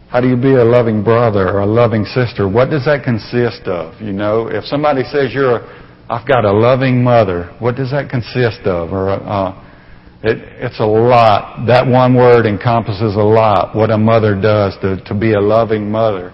How 0.10 0.20
do 0.20 0.28
you 0.28 0.36
be 0.36 0.56
a 0.56 0.66
loving 0.66 1.04
brother 1.04 1.48
or 1.48 1.60
a 1.60 1.66
loving 1.66 2.06
sister? 2.06 2.50
What 2.50 2.70
does 2.70 2.86
that 2.86 3.04
consist 3.04 3.68
of? 3.68 4.02
You 4.02 4.12
know, 4.12 4.48
if 4.48 4.66
somebody 4.66 5.04
says 5.04 5.32
you're 5.34 5.58
a, 5.58 6.06
I've 6.10 6.28
got 6.28 6.44
a 6.44 6.52
loving 6.52 7.04
mother, 7.04 7.56
what 7.60 7.76
does 7.76 7.92
that 7.92 8.10
consist 8.10 8.66
of? 8.66 8.92
Or 8.92 9.10
uh, 9.12 9.54
it, 10.24 10.38
it's 10.62 10.80
a 10.80 10.86
lot. 10.86 11.66
That 11.66 11.88
one 11.88 12.16
word 12.16 12.46
encompasses 12.46 13.16
a 13.16 13.24
lot. 13.24 13.76
What 13.76 13.90
a 13.90 13.98
mother 13.98 14.40
does 14.40 14.78
to, 14.82 15.04
to 15.06 15.16
be 15.16 15.34
a 15.34 15.42
loving 15.42 15.90
mother. 15.90 16.32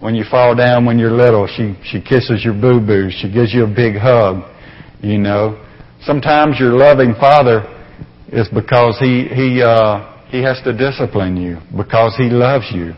When 0.00 0.14
you 0.14 0.24
fall 0.30 0.54
down 0.54 0.84
when 0.84 0.98
you're 0.98 1.12
little, 1.12 1.46
she 1.46 1.76
she 1.84 2.00
kisses 2.00 2.44
your 2.44 2.54
boo 2.54 2.80
boo. 2.80 3.10
She 3.10 3.30
gives 3.30 3.52
you 3.52 3.64
a 3.64 3.74
big 3.74 3.96
hug. 3.96 4.42
You 5.02 5.18
know, 5.18 5.62
sometimes 6.02 6.58
your 6.58 6.72
loving 6.72 7.14
father 7.18 7.64
is 8.28 8.48
because 8.48 8.98
he 8.98 9.28
he 9.28 9.62
uh, 9.62 10.26
he 10.28 10.42
has 10.42 10.60
to 10.64 10.76
discipline 10.76 11.36
you 11.36 11.58
because 11.76 12.16
he 12.16 12.30
loves 12.30 12.66
you. 12.72 12.92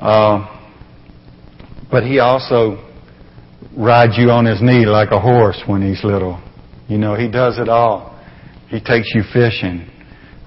Uh, 0.00 0.52
but 1.90 2.04
he 2.04 2.18
also 2.18 2.82
rides 3.76 4.14
you 4.16 4.30
on 4.30 4.44
his 4.44 4.60
knee 4.60 4.86
like 4.86 5.10
a 5.10 5.20
horse 5.20 5.60
when 5.66 5.82
he's 5.82 6.02
little. 6.02 6.42
You 6.88 6.98
know, 6.98 7.14
he 7.14 7.28
does 7.28 7.58
it 7.58 7.68
all. 7.68 8.15
He 8.68 8.80
takes 8.80 9.12
you 9.14 9.22
fishing. 9.32 9.88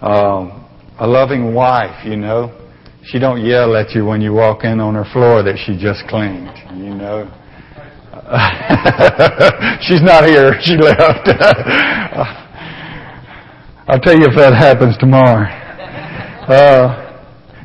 Uh, 0.02 0.66
a 1.00 1.08
loving 1.08 1.54
wife, 1.54 2.06
you 2.06 2.18
know, 2.18 2.56
she 3.04 3.18
don't 3.18 3.44
yell 3.44 3.76
at 3.76 3.92
you 3.92 4.06
when 4.06 4.22
you 4.22 4.34
walk 4.34 4.64
in 4.64 4.80
on 4.80 4.94
her 4.94 5.06
floor 5.14 5.42
that 5.44 5.58
she 5.66 5.78
just 5.78 6.06
cleaned. 6.08 6.52
You 6.78 6.94
know. 6.94 7.26
She's 9.82 10.04
not 10.04 10.26
here. 10.26 10.54
She 10.62 10.76
left. 10.76 11.26
I'll 13.88 14.00
tell 14.00 14.14
you 14.14 14.28
if 14.28 14.36
that 14.36 14.54
happens 14.54 14.98
tomorrow. 14.98 15.50
Uh, 16.46 17.24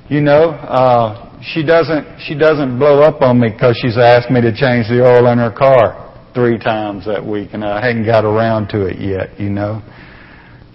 you 0.08 0.23
know, 0.23 0.50
uh, 0.52 1.38
she 1.42 1.62
doesn't 1.62 2.20
she 2.20 2.34
doesn't 2.34 2.78
blow 2.78 3.02
up 3.02 3.20
on 3.20 3.40
me 3.40 3.50
because 3.50 3.78
she's 3.82 3.99
asked 3.99 4.30
me 4.30 4.40
to 4.40 4.50
change 4.50 4.88
the 4.88 5.04
oil 5.04 5.26
in 5.26 5.37
her 5.38 5.52
car 5.52 6.14
three 6.34 6.58
times 6.58 7.04
that 7.04 7.25
week, 7.25 7.50
and 7.52 7.62
I 7.62 7.84
hadn't 7.84 8.06
got 8.06 8.25
around 8.25 8.68
to 8.68 8.87
it 8.87 8.99
yet. 8.99 9.38
You 9.38 9.50
know, 9.50 9.82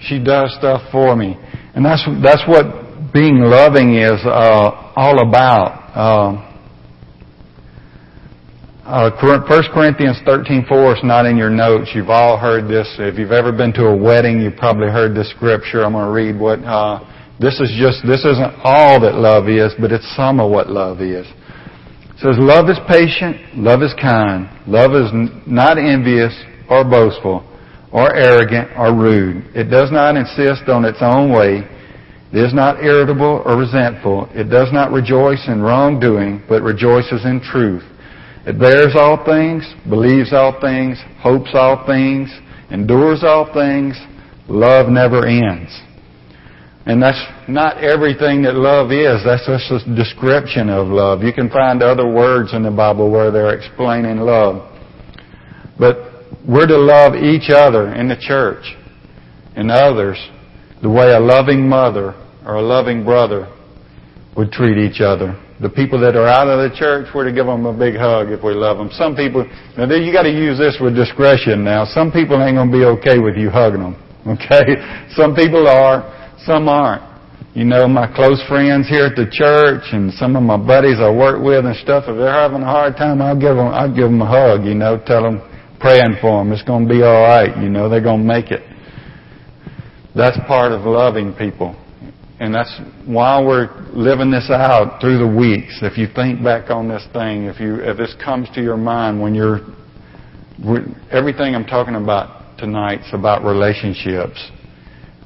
she 0.02 0.20
does 0.20 0.56
stuff 0.58 0.82
for 0.92 1.16
me, 1.16 1.36
and 1.76 1.86
that's 1.86 2.06
that's 2.24 2.44
what 2.48 3.12
being 3.14 3.40
loving 3.40 3.96
is 3.96 4.20
uh, 4.26 4.94
all 4.96 5.28
about. 5.28 5.76
Uh, 5.96 6.46
uh, 8.86 9.12
1 9.22 9.64
Corinthians 9.74 10.18
13:4 10.26 10.98
is 10.98 11.04
not 11.04 11.26
in 11.26 11.38
your 11.38 11.50
notes. 11.50 11.92
You've 11.94 12.10
all 12.10 12.38
heard 12.38 12.68
this. 12.68 12.88
If 12.98 13.20
you've 13.20 13.32
ever 13.32 13.52
been 13.52 13.74
to 13.74 13.86
a 13.86 13.96
wedding, 13.96 14.42
you've 14.42 14.56
probably 14.58 14.88
heard 14.88 15.16
this 15.16 15.30
scripture. 15.32 15.84
I'm 15.84 15.94
going 15.94 16.06
to 16.06 16.12
read 16.12 16.40
what 16.40 16.60
uh, 16.64 17.00
this 17.40 17.60
is 17.62 17.72
just, 17.80 18.06
this 18.06 18.26
isn't 18.26 18.54
all 18.66 19.00
that 19.00 19.16
love 19.16 19.48
is, 19.48 19.74
but 19.80 19.94
it's 19.94 20.06
some 20.16 20.42
of 20.42 20.52
what 20.52 20.70
love 20.70 21.00
is. 21.00 21.26
It 21.26 22.20
says, 22.20 22.36
love 22.36 22.68
is 22.70 22.78
patient, 22.86 23.56
love 23.56 23.82
is 23.82 23.96
kind, 23.96 24.50
love 24.68 24.92
is 24.92 25.08
not 25.48 25.78
envious 25.78 26.36
or 26.70 26.84
boastful 26.84 27.49
or 27.92 28.16
arrogant 28.16 28.70
or 28.78 28.94
rude. 28.94 29.46
It 29.56 29.66
does 29.66 29.92
not 29.92 30.16
insist 30.16 30.70
on 30.70 30.86
its 30.86 31.00
own 31.02 31.32
way. 31.32 31.68
It 32.32 32.38
is 32.38 32.54
not 32.54 32.84
irritable 32.84 33.42
or 33.46 33.58
resentful. 33.58 34.30
It 34.34 34.50
does 34.50 34.72
not 34.72 34.92
rejoice 34.92 35.48
in 35.48 35.62
wrongdoing, 35.62 36.44
but 36.48 36.62
rejoices 36.62 37.26
in 37.26 37.42
truth. 37.42 37.84
It 38.46 38.60
bears 38.60 38.96
all 38.96 39.26
things, 39.26 39.66
believes 39.90 40.32
all 40.34 40.60
things, 40.62 41.02
hopes 41.20 41.50
all 41.54 41.86
things, 41.86 42.30
endures 42.70 43.24
all 43.24 43.52
things. 43.54 44.00
Love 44.48 44.90
never 44.90 45.26
ends. 45.26 45.72
And 46.86 47.02
that's 47.02 47.22
not 47.48 47.84
everything 47.84 48.42
that 48.44 48.56
love 48.56 48.92
is. 48.92 49.22
That's 49.24 49.46
just 49.46 49.86
a 49.86 49.96
description 49.96 50.70
of 50.70 50.88
love. 50.88 51.22
You 51.22 51.34
can 51.34 51.50
find 51.50 51.84
other 51.84 52.08
words 52.08 52.54
in 52.54 52.64
the 52.64 52.72
Bible 52.72 53.12
where 53.12 53.30
they're 53.30 53.56
explaining 53.56 54.18
love. 54.18 54.68
But 55.78 56.09
we're 56.48 56.68
to 56.68 56.78
love 56.78 57.16
each 57.16 57.50
other 57.50 57.94
in 57.94 58.08
the 58.08 58.18
church 58.20 58.76
and 59.56 59.72
others 59.72 60.18
the 60.82 60.90
way 60.90 61.12
a 61.12 61.20
loving 61.20 61.68
mother 61.68 62.14
or 62.46 62.56
a 62.56 62.62
loving 62.62 63.04
brother 63.04 63.48
would 64.36 64.52
treat 64.52 64.78
each 64.78 65.02
other. 65.02 65.36
The 65.60 65.70
people 65.70 66.00
that 66.00 66.16
are 66.16 66.28
out 66.28 66.48
of 66.48 66.64
the 66.64 66.76
church, 66.78 67.10
we're 67.14 67.26
to 67.26 67.34
give 67.34 67.46
them 67.46 67.66
a 67.66 67.76
big 67.76 68.00
hug 68.00 68.32
if 68.32 68.42
we 68.42 68.54
love 68.54 68.78
them. 68.78 68.90
Some 68.94 69.16
people, 69.16 69.44
now 69.76 69.92
you 69.92 70.14
got 70.14 70.24
to 70.24 70.32
use 70.32 70.58
this 70.58 70.80
with 70.80 70.96
discretion 70.96 71.64
now. 71.66 71.84
Some 71.84 72.12
people 72.12 72.42
ain't 72.42 72.56
going 72.56 72.72
to 72.72 72.78
be 72.78 72.86
okay 73.00 73.20
with 73.20 73.36
you 73.36 73.50
hugging 73.50 73.82
them. 73.82 73.96
Okay? 74.28 74.78
Some 75.16 75.34
people 75.34 75.68
are. 75.68 76.04
Some 76.46 76.68
aren't. 76.68 77.02
You 77.56 77.66
know, 77.66 77.88
my 77.88 78.06
close 78.14 78.42
friends 78.48 78.88
here 78.88 79.08
at 79.08 79.16
the 79.16 79.26
church 79.32 79.82
and 79.92 80.14
some 80.14 80.36
of 80.36 80.44
my 80.44 80.56
buddies 80.56 81.00
I 81.00 81.10
work 81.10 81.44
with 81.44 81.66
and 81.66 81.76
stuff, 81.78 82.04
if 82.08 82.16
they're 82.16 82.32
having 82.32 82.62
a 82.62 82.66
hard 82.66 82.96
time, 82.96 83.22
I'll 83.22 83.40
give 83.40 83.56
them, 83.56 83.74
I'll 83.74 83.90
give 83.90 84.06
them 84.06 84.22
a 84.22 84.28
hug, 84.28 84.66
you 84.66 84.76
know, 84.76 85.02
tell 85.04 85.24
them, 85.24 85.42
praying 85.80 86.18
for 86.22 86.44
them, 86.44 86.52
it's 86.52 86.64
going 86.64 86.88
to 86.88 86.94
be 86.94 87.02
alright, 87.02 87.58
you 87.58 87.70
know, 87.70 87.90
they're 87.90 88.04
going 88.04 88.22
to 88.22 88.28
make 88.28 88.52
it. 88.52 88.62
That's 90.16 90.38
part 90.48 90.72
of 90.72 90.82
loving 90.82 91.34
people. 91.34 91.76
And 92.40 92.56
that's 92.56 92.80
while 93.06 93.46
we're 93.46 93.70
living 93.94 94.32
this 94.32 94.50
out 94.50 95.02
through 95.02 95.20
the 95.20 95.28
weeks, 95.28 95.80
if 95.82 95.98
you 95.98 96.08
think 96.14 96.44
back 96.44 96.70
on 96.70 96.88
this 96.88 97.06
thing, 97.12 97.46
if 97.46 97.60
you, 97.60 97.76
if 97.76 97.98
this 97.98 98.16
comes 98.24 98.48
to 98.56 98.62
your 98.62 98.78
mind 98.78 99.22
when 99.22 99.36
you're, 99.36 99.60
everything 101.12 101.54
I'm 101.54 101.66
talking 101.66 101.96
about 101.96 102.58
tonight's 102.58 103.10
about 103.14 103.44
relationships 103.44 104.52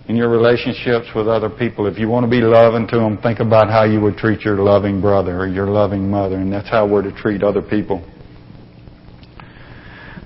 in 0.08 0.16
your 0.16 0.30
relationships 0.30 1.08
with 1.16 1.28
other 1.28 1.50
people. 1.50 1.88
If 1.88 1.98
you 1.98 2.10
want 2.10 2.26
to 2.26 2.30
be 2.30 2.42
loving 2.42 2.88
to 2.88 2.98
them, 2.98 3.18
think 3.20 3.40
about 3.40 3.70
how 3.70 3.86
you 3.86 4.02
would 4.02 4.18
treat 4.18 4.42
your 4.42 4.58
loving 4.58 5.00
brother 5.00 5.40
or 5.40 5.48
your 5.48 5.68
loving 5.68 6.10
mother, 6.10 6.36
and 6.36 6.52
that's 6.52 6.70
how 6.70 6.88
we're 6.88 7.04
to 7.04 7.14
treat 7.14 7.42
other 7.42 7.62
people. 7.62 8.04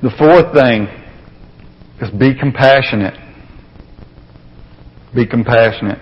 The 0.03 0.11
fourth 0.15 0.53
thing 0.53 0.85
is 1.99 2.11
be 2.19 2.37
compassionate. 2.39 3.15
Be 5.15 5.25
compassionate. 5.25 5.97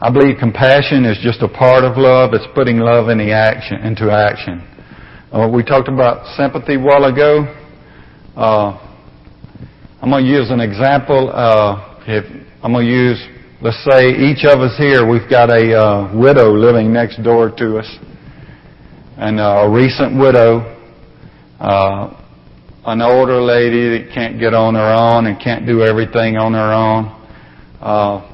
I 0.00 0.10
believe 0.12 0.36
compassion 0.38 1.04
is 1.04 1.18
just 1.20 1.42
a 1.42 1.48
part 1.48 1.82
of 1.82 1.96
love. 1.96 2.32
It's 2.32 2.46
putting 2.54 2.78
love 2.78 3.08
in 3.08 3.18
action, 3.30 3.78
into 3.80 4.12
action. 4.12 4.62
Uh, 5.32 5.48
we 5.52 5.64
talked 5.64 5.88
about 5.88 6.26
sympathy 6.36 6.76
a 6.76 6.78
while 6.78 7.04
ago. 7.06 7.42
Uh, 8.36 8.78
I'm 10.00 10.10
going 10.10 10.26
to 10.26 10.30
use 10.30 10.50
an 10.50 10.60
example. 10.60 11.32
Uh, 11.34 11.98
if 12.06 12.24
I'm 12.62 12.72
going 12.72 12.86
to 12.86 12.92
use, 12.92 13.18
let's 13.60 13.82
say, 13.90 14.10
each 14.10 14.44
of 14.44 14.60
us 14.60 14.78
here, 14.78 15.04
we've 15.08 15.28
got 15.28 15.50
a 15.50 15.74
uh, 15.74 16.16
widow 16.16 16.52
living 16.52 16.92
next 16.92 17.20
door 17.24 17.50
to 17.50 17.78
us, 17.78 17.96
and 19.16 19.40
uh, 19.40 19.64
a 19.64 19.70
recent 19.70 20.20
widow, 20.20 20.75
uh, 21.60 22.22
an 22.86 23.02
older 23.02 23.40
lady 23.40 23.98
that 23.98 24.14
can't 24.14 24.38
get 24.38 24.54
on 24.54 24.74
her 24.74 24.94
own 24.94 25.26
and 25.26 25.40
can't 25.40 25.66
do 25.66 25.82
everything 25.82 26.36
on 26.36 26.52
her 26.52 26.72
own. 26.72 27.06
Uh, 27.80 28.32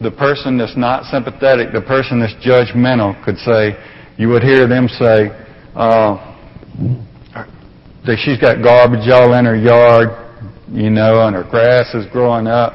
the 0.00 0.10
person 0.10 0.58
that's 0.58 0.76
not 0.76 1.04
sympathetic, 1.04 1.72
the 1.72 1.82
person 1.82 2.20
that's 2.20 2.34
judgmental, 2.44 3.12
could 3.24 3.38
say, 3.38 3.76
you 4.16 4.28
would 4.28 4.42
hear 4.42 4.66
them 4.66 4.88
say, 4.88 5.28
uh, 5.74 6.24
that 8.06 8.16
she's 8.24 8.38
got 8.38 8.62
garbage 8.62 9.08
all 9.10 9.34
in 9.34 9.44
her 9.44 9.56
yard 9.56 10.28
you 10.72 10.90
know, 10.90 11.26
and 11.26 11.34
her 11.34 11.44
grass 11.44 11.94
is 11.94 12.06
growing 12.12 12.46
up. 12.46 12.72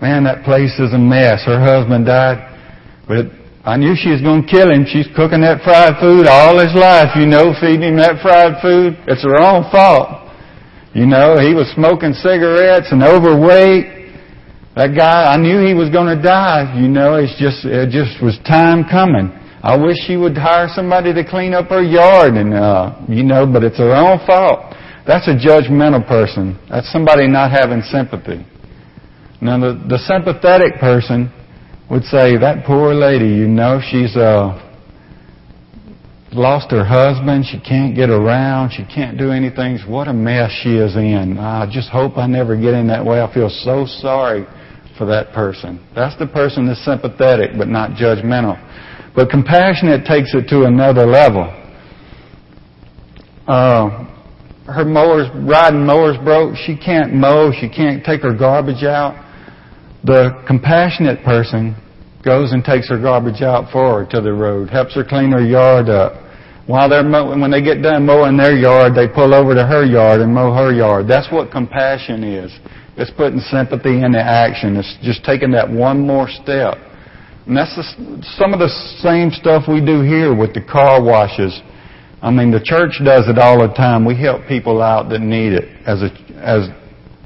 Man, 0.00 0.24
that 0.24 0.44
place 0.44 0.72
is 0.78 0.92
a 0.92 0.98
mess. 0.98 1.44
Her 1.44 1.60
husband 1.60 2.06
died, 2.06 2.40
but 3.06 3.26
I 3.64 3.80
knew 3.80 3.96
she 3.96 4.12
was 4.12 4.20
going 4.20 4.44
to 4.44 4.48
kill 4.48 4.68
him. 4.68 4.84
She's 4.84 5.08
cooking 5.16 5.40
that 5.40 5.64
fried 5.64 5.96
food 5.96 6.28
all 6.28 6.60
his 6.60 6.76
life, 6.76 7.16
you 7.16 7.24
know, 7.24 7.56
feeding 7.56 7.96
him 7.96 7.96
that 7.96 8.20
fried 8.20 8.60
food. 8.60 9.00
It's 9.08 9.24
her 9.24 9.40
own 9.40 9.64
fault. 9.72 10.28
You 10.92 11.08
know, 11.08 11.40
he 11.40 11.56
was 11.56 11.72
smoking 11.72 12.12
cigarettes 12.12 12.92
and 12.92 13.02
overweight. 13.02 14.12
That 14.76 14.92
guy, 14.92 15.32
I 15.32 15.40
knew 15.40 15.64
he 15.64 15.72
was 15.72 15.88
going 15.88 16.12
to 16.12 16.20
die. 16.20 16.76
You 16.76 16.92
know, 16.92 17.16
it's 17.16 17.32
just, 17.40 17.64
it 17.64 17.88
just 17.88 18.20
was 18.20 18.36
time 18.44 18.84
coming. 18.84 19.32
I 19.64 19.80
wish 19.80 19.96
she 20.04 20.20
would 20.20 20.36
hire 20.36 20.68
somebody 20.68 21.14
to 21.16 21.24
clean 21.24 21.54
up 21.54 21.72
her 21.72 21.80
yard 21.80 22.34
and, 22.34 22.52
uh, 22.52 23.00
you 23.08 23.24
know, 23.24 23.48
but 23.48 23.64
it's 23.64 23.78
her 23.78 23.96
own 23.96 24.20
fault. 24.28 24.76
That's 25.08 25.24
a 25.24 25.40
judgmental 25.40 26.06
person. 26.06 26.60
That's 26.68 26.92
somebody 26.92 27.28
not 27.28 27.50
having 27.50 27.80
sympathy. 27.80 28.44
Now, 29.40 29.56
the, 29.56 29.80
the 29.88 29.96
sympathetic 30.04 30.76
person 30.80 31.32
would 31.90 32.04
say, 32.04 32.36
that 32.38 32.64
poor 32.66 32.94
lady, 32.94 33.28
you 33.28 33.46
know, 33.46 33.80
she's 33.80 34.16
uh, 34.16 34.60
lost 36.32 36.70
her 36.70 36.84
husband. 36.84 37.44
She 37.46 37.60
can't 37.60 37.94
get 37.94 38.10
around. 38.10 38.70
She 38.70 38.84
can't 38.84 39.16
do 39.18 39.30
anything. 39.30 39.78
What 39.86 40.08
a 40.08 40.12
mess 40.12 40.50
she 40.62 40.76
is 40.76 40.96
in. 40.96 41.38
I 41.38 41.68
just 41.70 41.90
hope 41.90 42.16
I 42.18 42.26
never 42.26 42.56
get 42.56 42.74
in 42.74 42.86
that 42.88 43.04
way. 43.04 43.22
I 43.22 43.32
feel 43.32 43.48
so 43.48 43.86
sorry 43.86 44.46
for 44.98 45.06
that 45.06 45.32
person. 45.32 45.84
That's 45.94 46.16
the 46.18 46.26
person 46.26 46.66
that's 46.66 46.84
sympathetic 46.84 47.50
but 47.56 47.68
not 47.68 47.90
judgmental. 47.92 48.58
But 49.14 49.30
compassionate 49.30 50.06
takes 50.06 50.34
it 50.34 50.48
to 50.48 50.64
another 50.64 51.06
level. 51.06 51.44
Uh, 53.46 54.06
her 54.66 54.84
mower's 54.84 55.28
riding 55.34 55.84
mower's 55.84 56.16
broke. 56.24 56.56
She 56.56 56.76
can't 56.76 57.12
mow. 57.12 57.52
She 57.52 57.68
can't 57.68 58.04
take 58.04 58.22
her 58.22 58.34
garbage 58.34 58.82
out. 58.82 59.20
The 60.04 60.42
compassionate 60.46 61.24
person 61.24 61.74
goes 62.22 62.52
and 62.52 62.64
takes 62.64 62.88
her 62.88 63.00
garbage 63.00 63.42
out 63.42 63.72
for 63.72 64.00
her 64.04 64.10
to 64.10 64.20
the 64.20 64.32
road, 64.32 64.70
helps 64.70 64.94
her 64.94 65.04
clean 65.04 65.32
her 65.32 65.44
yard 65.44 65.88
up. 65.88 66.20
While 66.66 66.88
they're 66.88 67.04
mowing, 67.04 67.40
when 67.40 67.50
they 67.50 67.62
get 67.62 67.82
done 67.82 68.06
mowing 68.06 68.36
their 68.36 68.56
yard, 68.56 68.94
they 68.94 69.08
pull 69.08 69.34
over 69.34 69.54
to 69.54 69.66
her 69.66 69.84
yard 69.84 70.20
and 70.20 70.32
mow 70.32 70.52
her 70.52 70.72
yard. 70.72 71.06
That's 71.08 71.30
what 71.30 71.50
compassion 71.50 72.24
is. 72.24 72.52
It's 72.96 73.10
putting 73.10 73.40
sympathy 73.40 74.02
into 74.02 74.20
action. 74.20 74.76
It's 74.76 74.96
just 75.02 75.24
taking 75.24 75.50
that 75.52 75.68
one 75.68 76.06
more 76.06 76.28
step. 76.28 76.76
And 77.46 77.56
that's 77.56 77.74
the, 77.76 77.84
some 78.38 78.54
of 78.54 78.60
the 78.60 78.72
same 79.00 79.30
stuff 79.30 79.64
we 79.68 79.84
do 79.84 80.00
here 80.00 80.34
with 80.34 80.54
the 80.54 80.62
car 80.62 81.02
washes. 81.02 81.60
I 82.22 82.30
mean, 82.30 82.50
the 82.50 82.62
church 82.62 83.00
does 83.04 83.28
it 83.28 83.38
all 83.38 83.60
the 83.60 83.72
time. 83.74 84.06
We 84.06 84.16
help 84.16 84.48
people 84.48 84.80
out 84.80 85.10
that 85.10 85.20
need 85.20 85.52
it 85.52 85.68
as 85.86 86.00
a, 86.00 86.08
as 86.40 86.68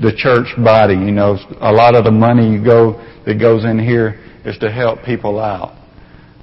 the 0.01 0.13
church 0.15 0.49
body. 0.63 0.95
You 0.95 1.13
know, 1.13 1.39
a 1.61 1.73
lot 1.73 1.95
of 1.95 2.05
the 2.05 2.11
money 2.11 2.51
you 2.51 2.65
go 2.65 2.99
that 3.27 3.39
goes 3.41 3.65
in 3.65 3.79
here 3.79 4.21
is 4.45 4.59
to 4.59 4.71
help 4.71 5.05
people 5.05 5.39
out. 5.39 5.77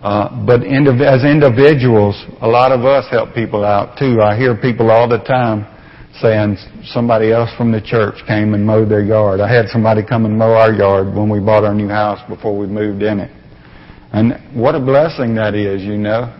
Uh, 0.04 0.46
but 0.46 0.62
as 0.62 1.24
individuals, 1.24 2.14
a 2.42 2.48
lot 2.48 2.72
of 2.72 2.86
us 2.86 3.06
help 3.10 3.34
people 3.34 3.66
out 3.66 3.98
too. 3.98 4.22
I 4.22 4.38
hear 4.38 4.56
people 4.56 4.92
all 4.92 5.10
the 5.10 5.18
time 5.20 5.66
saying 6.22 6.58
somebody 6.84 7.32
else 7.32 7.50
from 7.58 7.72
the 7.72 7.82
church 7.82 8.16
came 8.28 8.54
and 8.54 8.66
mowed 8.66 8.90
their 8.90 9.04
yard. 9.04 9.40
I 9.40 9.52
had 9.52 9.68
somebody 9.68 10.02
come 10.08 10.26
and 10.26 10.38
mow 10.38 10.54
our 10.54 10.72
yard 10.72 11.08
when 11.14 11.30
we 11.30 11.40
bought 11.40 11.64
our 11.64 11.74
new 11.74 11.90
house 11.90 12.20
before 12.30 12.58
we 12.58 12.68
moved 12.68 13.02
in 13.02 13.20
it. 13.20 13.32
And 14.14 14.56
what 14.56 14.76
a 14.76 14.80
blessing 14.80 15.36
that 15.36 15.56
is, 15.56 15.82
you 15.82 15.98
know. 15.98 16.34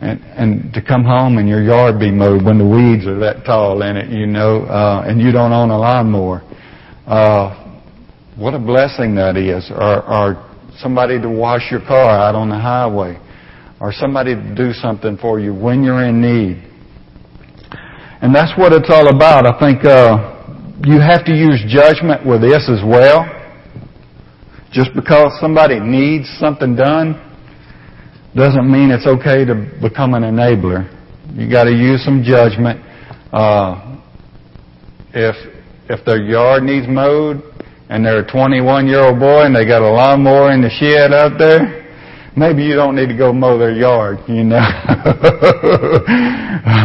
And, 0.00 0.20
and 0.36 0.74
to 0.74 0.82
come 0.82 1.04
home 1.04 1.38
and 1.38 1.48
your 1.48 1.62
yard 1.62 1.98
be 1.98 2.10
mowed 2.10 2.44
when 2.44 2.58
the 2.58 2.66
weeds 2.66 3.06
are 3.06 3.18
that 3.20 3.46
tall 3.46 3.80
in 3.82 3.96
it, 3.96 4.10
you 4.10 4.26
know, 4.26 4.64
uh, 4.64 5.04
and 5.06 5.20
you 5.20 5.32
don't 5.32 5.52
own 5.52 5.70
a 5.70 5.78
lawnmower. 5.78 6.42
Uh, 7.06 7.78
what 8.36 8.54
a 8.54 8.58
blessing 8.58 9.14
that 9.16 9.36
is. 9.36 9.70
Or, 9.70 10.02
or 10.04 10.50
somebody 10.78 11.20
to 11.20 11.28
wash 11.28 11.70
your 11.70 11.80
car 11.80 12.10
out 12.10 12.34
on 12.34 12.48
the 12.48 12.58
highway. 12.58 13.20
Or 13.80 13.92
somebody 13.92 14.34
to 14.34 14.54
do 14.54 14.72
something 14.72 15.16
for 15.18 15.38
you 15.38 15.54
when 15.54 15.82
you're 15.82 16.04
in 16.04 16.20
need. 16.20 16.70
And 18.22 18.34
that's 18.34 18.52
what 18.58 18.72
it's 18.72 18.88
all 18.88 19.08
about. 19.08 19.46
I 19.46 19.58
think 19.60 19.84
uh, 19.84 20.34
you 20.84 21.00
have 21.00 21.24
to 21.26 21.32
use 21.32 21.62
judgment 21.68 22.26
with 22.26 22.40
this 22.40 22.70
as 22.70 22.80
well. 22.84 23.28
Just 24.72 24.90
because 24.94 25.38
somebody 25.40 25.78
needs 25.78 26.26
something 26.40 26.74
done 26.74 27.20
doesn't 28.34 28.68
mean 28.70 28.90
it's 28.90 29.06
okay 29.06 29.44
to 29.44 29.54
become 29.80 30.14
an 30.14 30.22
enabler. 30.22 30.90
You 31.32 31.48
got 31.48 31.64
to 31.64 31.70
use 31.70 32.04
some 32.04 32.22
judgment. 32.24 32.80
Uh, 33.32 34.00
if 35.12 35.53
if 35.88 36.04
their 36.04 36.22
yard 36.22 36.62
needs 36.62 36.86
mowed 36.88 37.42
and 37.88 38.04
they're 38.04 38.20
a 38.20 38.30
21 38.30 38.86
year 38.86 39.00
old 39.00 39.18
boy 39.18 39.42
and 39.44 39.54
they 39.54 39.66
got 39.66 39.82
a 39.82 39.90
lawnmower 39.90 40.52
in 40.52 40.62
the 40.62 40.70
shed 40.70 41.12
out 41.12 41.38
there, 41.38 41.84
maybe 42.36 42.62
you 42.62 42.74
don't 42.74 42.96
need 42.96 43.08
to 43.08 43.16
go 43.16 43.32
mow 43.32 43.58
their 43.58 43.72
yard. 43.72 44.18
You 44.28 44.44
know, 44.44 44.60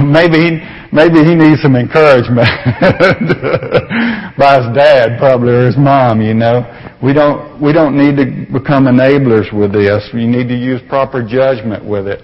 maybe 0.06 0.62
maybe 0.92 1.24
he 1.24 1.36
needs 1.36 1.62
some 1.62 1.76
encouragement 1.76 2.48
by 4.38 4.62
his 4.62 4.76
dad 4.76 5.18
probably 5.20 5.54
or 5.54 5.66
his 5.66 5.78
mom. 5.78 6.22
You 6.22 6.34
know, 6.34 6.64
we 7.02 7.14
don't, 7.14 7.62
we 7.62 7.72
don't 7.74 7.98
need 7.98 8.18
to 8.18 8.26
become 8.52 8.86
enablers 8.86 9.54
with 9.54 9.72
this. 9.72 10.10
You 10.14 10.28
need 10.28 10.48
to 10.48 10.56
use 10.56 10.82
proper 10.90 11.24
judgment 11.24 11.86
with 11.86 12.08
it. 12.08 12.22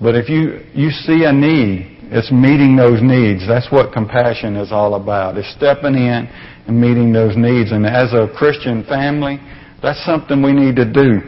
But 0.00 0.14
if 0.16 0.28
you, 0.28 0.60
you 0.74 0.90
see 0.90 1.24
a 1.24 1.32
need, 1.32 1.93
it's 2.10 2.30
meeting 2.32 2.76
those 2.76 3.00
needs. 3.02 3.46
That's 3.46 3.70
what 3.70 3.92
compassion 3.92 4.56
is 4.56 4.72
all 4.72 4.94
about. 4.94 5.36
It's 5.36 5.50
stepping 5.54 5.94
in 5.94 6.28
and 6.66 6.80
meeting 6.80 7.12
those 7.12 7.36
needs. 7.36 7.72
And 7.72 7.86
as 7.86 8.12
a 8.12 8.28
Christian 8.36 8.84
family, 8.84 9.38
that's 9.82 10.02
something 10.04 10.42
we 10.42 10.52
need 10.52 10.76
to 10.76 10.90
do. 10.90 11.20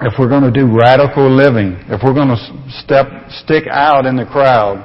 If 0.00 0.14
we're 0.18 0.28
going 0.28 0.44
to 0.44 0.52
do 0.52 0.68
radical 0.68 1.30
living, 1.30 1.80
if 1.88 2.02
we're 2.04 2.12
going 2.12 2.28
to 2.28 2.70
step, 2.84 3.06
stick 3.44 3.64
out 3.70 4.04
in 4.04 4.16
the 4.16 4.26
crowd 4.26 4.84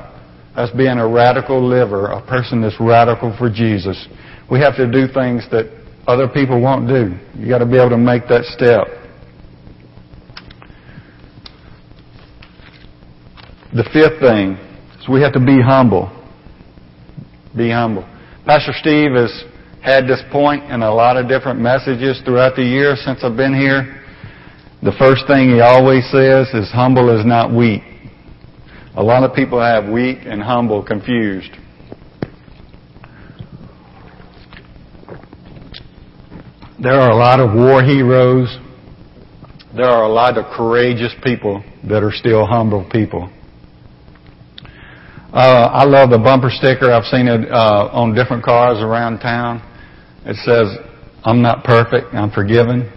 as 0.55 0.69
being 0.71 0.97
a 0.97 1.07
radical 1.07 1.59
liver, 1.59 2.07
a 2.07 2.21
person 2.25 2.61
that's 2.61 2.79
radical 2.79 3.35
for 3.37 3.49
Jesus, 3.49 4.07
we 4.49 4.59
have 4.59 4.75
to 4.77 4.89
do 4.89 5.11
things 5.11 5.47
that 5.51 5.67
other 6.07 6.27
people 6.27 6.61
won't 6.61 6.87
do. 6.87 7.15
You 7.35 7.49
got 7.49 7.59
to 7.59 7.65
be 7.65 7.77
able 7.77 7.91
to 7.91 7.97
make 7.97 8.27
that 8.27 8.45
step. 8.45 9.00
The 13.73 13.87
fifth 13.93 14.19
thing 14.19 14.57
is 14.99 15.07
we 15.07 15.21
have 15.21 15.31
to 15.33 15.39
be 15.39 15.61
humble. 15.61 16.11
Be 17.55 17.71
humble. 17.71 18.03
Pastor 18.45 18.73
Steve 18.73 19.11
has 19.15 19.45
had 19.81 20.07
this 20.07 20.21
point 20.29 20.65
in 20.65 20.81
a 20.81 20.93
lot 20.93 21.15
of 21.15 21.29
different 21.29 21.59
messages 21.59 22.21
throughout 22.25 22.57
the 22.57 22.63
year 22.63 22.97
since 22.97 23.23
I've 23.23 23.37
been 23.37 23.53
here. 23.53 24.03
The 24.83 24.91
first 24.99 25.25
thing 25.25 25.55
he 25.55 25.61
always 25.61 26.03
says 26.11 26.47
is 26.53 26.69
humble 26.71 27.17
is 27.17 27.25
not 27.25 27.53
weak. 27.55 27.83
A 28.95 29.03
lot 29.03 29.23
of 29.23 29.33
people 29.33 29.61
have 29.61 29.87
weak 29.87 30.19
and 30.25 30.41
humble 30.41 30.83
confused. 30.83 31.51
There 36.81 36.99
are 36.99 37.11
a 37.11 37.15
lot 37.15 37.39
of 37.39 37.53
war 37.53 37.81
heroes. 37.81 38.57
There 39.73 39.85
are 39.85 40.03
a 40.03 40.09
lot 40.09 40.37
of 40.37 40.45
courageous 40.57 41.13
people 41.23 41.63
that 41.87 42.03
are 42.03 42.11
still 42.11 42.45
humble 42.45 42.89
people. 42.91 43.31
Uh, 45.33 45.69
I 45.71 45.85
love 45.85 46.09
the 46.09 46.17
bumper 46.17 46.49
sticker. 46.49 46.91
I've 46.91 47.05
seen 47.05 47.29
it 47.29 47.49
uh, 47.49 47.87
on 47.93 48.13
different 48.13 48.43
cars 48.43 48.83
around 48.83 49.19
town. 49.19 49.61
It 50.25 50.35
says, 50.43 50.77
"I'm 51.23 51.41
not 51.41 51.63
perfect. 51.63 52.13
I'm 52.13 52.31
forgiven," 52.31 52.91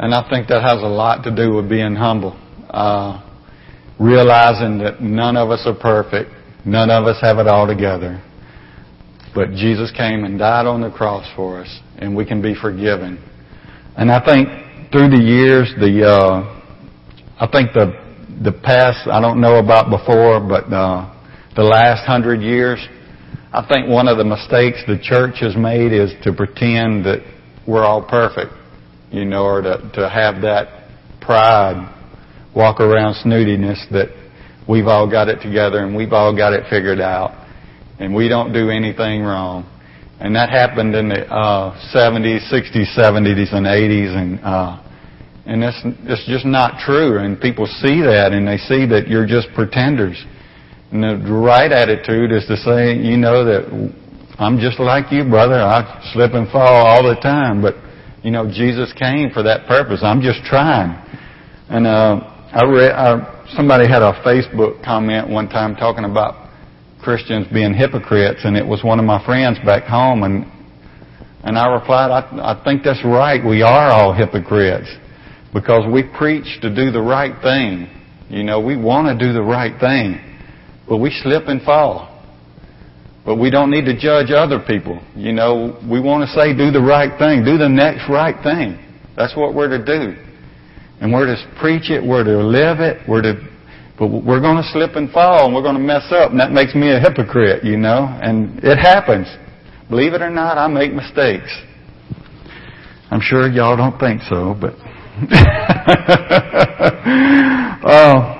and 0.00 0.12
I 0.12 0.28
think 0.28 0.48
that 0.48 0.60
has 0.60 0.82
a 0.82 0.88
lot 0.88 1.22
to 1.22 1.30
do 1.30 1.54
with 1.54 1.68
being 1.68 1.94
humble, 1.94 2.36
uh, 2.70 3.22
realizing 4.00 4.78
that 4.78 5.00
none 5.00 5.36
of 5.36 5.50
us 5.50 5.62
are 5.66 5.74
perfect. 5.78 6.32
None 6.64 6.90
of 6.90 7.04
us 7.06 7.20
have 7.20 7.38
it 7.38 7.46
all 7.46 7.68
together. 7.68 8.20
But 9.36 9.52
Jesus 9.52 9.92
came 9.92 10.24
and 10.24 10.36
died 10.36 10.66
on 10.66 10.80
the 10.80 10.90
cross 10.90 11.24
for 11.36 11.60
us, 11.60 11.78
and 11.98 12.16
we 12.16 12.24
can 12.24 12.42
be 12.42 12.56
forgiven. 12.60 13.22
And 13.96 14.10
I 14.10 14.18
think 14.24 14.48
through 14.90 15.10
the 15.10 15.22
years, 15.22 15.72
the 15.78 16.08
uh, 16.08 16.60
I 17.38 17.46
think 17.46 17.72
the 17.72 18.07
the 18.42 18.52
past 18.52 19.08
I 19.08 19.20
don't 19.20 19.40
know 19.40 19.56
about 19.58 19.90
before, 19.90 20.40
but 20.40 20.72
uh, 20.72 21.14
the 21.56 21.62
last 21.62 22.06
hundred 22.06 22.40
years, 22.40 22.78
I 23.52 23.66
think 23.66 23.88
one 23.88 24.08
of 24.08 24.18
the 24.18 24.24
mistakes 24.24 24.82
the 24.86 24.98
church 25.02 25.36
has 25.40 25.56
made 25.56 25.92
is 25.92 26.12
to 26.22 26.32
pretend 26.32 27.04
that 27.06 27.20
we're 27.66 27.84
all 27.84 28.02
perfect, 28.02 28.52
you 29.10 29.24
know, 29.24 29.44
or 29.44 29.62
to 29.62 29.90
to 29.94 30.08
have 30.08 30.42
that 30.42 30.88
pride, 31.20 31.94
walk 32.54 32.80
around 32.80 33.14
snootiness 33.24 33.90
that 33.90 34.08
we've 34.68 34.86
all 34.86 35.10
got 35.10 35.28
it 35.28 35.40
together 35.42 35.78
and 35.78 35.96
we've 35.96 36.12
all 36.12 36.36
got 36.36 36.52
it 36.52 36.64
figured 36.70 37.00
out 37.00 37.46
and 37.98 38.14
we 38.14 38.28
don't 38.28 38.52
do 38.52 38.70
anything 38.70 39.22
wrong. 39.22 39.68
And 40.20 40.34
that 40.34 40.50
happened 40.50 40.94
in 40.94 41.08
the 41.08 41.26
uh, 41.32 41.78
70s, 41.94 42.50
60s, 42.52 42.96
70s, 42.96 43.54
and 43.54 43.66
80s, 43.66 44.16
and 44.16 44.40
uh, 44.40 44.82
and 45.48 45.64
it's 45.64 46.28
just 46.28 46.44
not 46.44 46.78
true. 46.84 47.24
And 47.24 47.40
people 47.40 47.64
see 47.64 48.04
that, 48.04 48.32
and 48.36 48.46
they 48.46 48.58
see 48.58 48.84
that 48.84 49.08
you're 49.08 49.26
just 49.26 49.48
pretenders. 49.54 50.22
And 50.92 51.02
the 51.02 51.32
right 51.32 51.72
attitude 51.72 52.32
is 52.32 52.44
to 52.52 52.56
say, 52.58 52.92
you 52.92 53.16
know, 53.16 53.44
that 53.48 53.64
I'm 54.38 54.60
just 54.60 54.78
like 54.78 55.10
you, 55.10 55.24
brother. 55.24 55.56
I 55.56 56.04
slip 56.12 56.34
and 56.34 56.52
fall 56.52 56.84
all 56.84 57.02
the 57.02 57.18
time, 57.20 57.62
but 57.62 57.76
you 58.22 58.30
know, 58.30 58.44
Jesus 58.44 58.92
came 58.92 59.30
for 59.30 59.42
that 59.42 59.66
purpose. 59.66 60.00
I'm 60.02 60.20
just 60.20 60.44
trying. 60.44 60.92
And 61.70 61.86
uh, 61.86 62.20
I 62.52 62.64
read 62.68 62.92
uh, 62.92 63.48
somebody 63.56 63.88
had 63.88 64.02
a 64.02 64.20
Facebook 64.20 64.84
comment 64.84 65.30
one 65.30 65.48
time 65.48 65.76
talking 65.76 66.04
about 66.04 66.52
Christians 67.00 67.46
being 67.50 67.72
hypocrites, 67.72 68.40
and 68.44 68.54
it 68.54 68.66
was 68.66 68.84
one 68.84 68.98
of 68.98 69.06
my 69.06 69.24
friends 69.24 69.56
back 69.64 69.84
home, 69.84 70.24
and 70.24 70.44
and 71.42 71.56
I 71.56 71.72
replied, 71.72 72.10
I, 72.10 72.52
I 72.52 72.64
think 72.64 72.82
that's 72.82 73.02
right. 73.02 73.40
We 73.42 73.62
are 73.62 73.88
all 73.90 74.12
hypocrites 74.12 74.90
because 75.52 75.84
we 75.90 76.02
preach 76.02 76.60
to 76.62 76.74
do 76.74 76.90
the 76.90 77.00
right 77.00 77.34
thing. 77.42 77.88
You 78.28 78.42
know, 78.42 78.60
we 78.60 78.76
want 78.76 79.06
to 79.08 79.26
do 79.26 79.32
the 79.32 79.42
right 79.42 79.78
thing, 79.80 80.20
but 80.88 80.98
we 80.98 81.10
slip 81.22 81.48
and 81.48 81.62
fall. 81.62 82.14
But 83.24 83.36
we 83.36 83.50
don't 83.50 83.70
need 83.70 83.84
to 83.84 83.98
judge 83.98 84.30
other 84.30 84.58
people. 84.58 85.00
You 85.14 85.32
know, 85.32 85.78
we 85.90 86.00
want 86.00 86.28
to 86.28 86.34
say 86.34 86.56
do 86.56 86.70
the 86.70 86.80
right 86.80 87.18
thing, 87.18 87.44
do 87.44 87.58
the 87.58 87.68
next 87.68 88.08
right 88.08 88.36
thing. 88.42 88.78
That's 89.16 89.36
what 89.36 89.54
we're 89.54 89.68
to 89.68 89.84
do. 89.84 90.16
And 91.00 91.12
we're 91.12 91.26
to 91.26 91.36
preach 91.60 91.90
it, 91.90 92.02
we're 92.02 92.24
to 92.24 92.38
live 92.38 92.80
it, 92.80 93.06
we're 93.08 93.22
to, 93.22 93.34
but 93.98 94.08
we're 94.08 94.40
going 94.40 94.56
to 94.56 94.68
slip 94.72 94.96
and 94.96 95.10
fall 95.10 95.46
and 95.46 95.54
we're 95.54 95.62
going 95.62 95.76
to 95.76 95.82
mess 95.82 96.10
up 96.10 96.30
and 96.30 96.40
that 96.40 96.52
makes 96.52 96.74
me 96.74 96.90
a 96.90 96.98
hypocrite, 96.98 97.64
you 97.64 97.76
know, 97.76 98.06
and 98.22 98.58
it 98.64 98.78
happens. 98.78 99.28
Believe 99.90 100.14
it 100.14 100.22
or 100.22 100.30
not, 100.30 100.58
I 100.58 100.66
make 100.66 100.92
mistakes. 100.92 101.54
I'm 103.10 103.20
sure 103.20 103.48
y'all 103.48 103.76
don't 103.76 103.98
think 103.98 104.22
so, 104.22 104.56
but, 104.58 104.74
uh, 107.84 108.34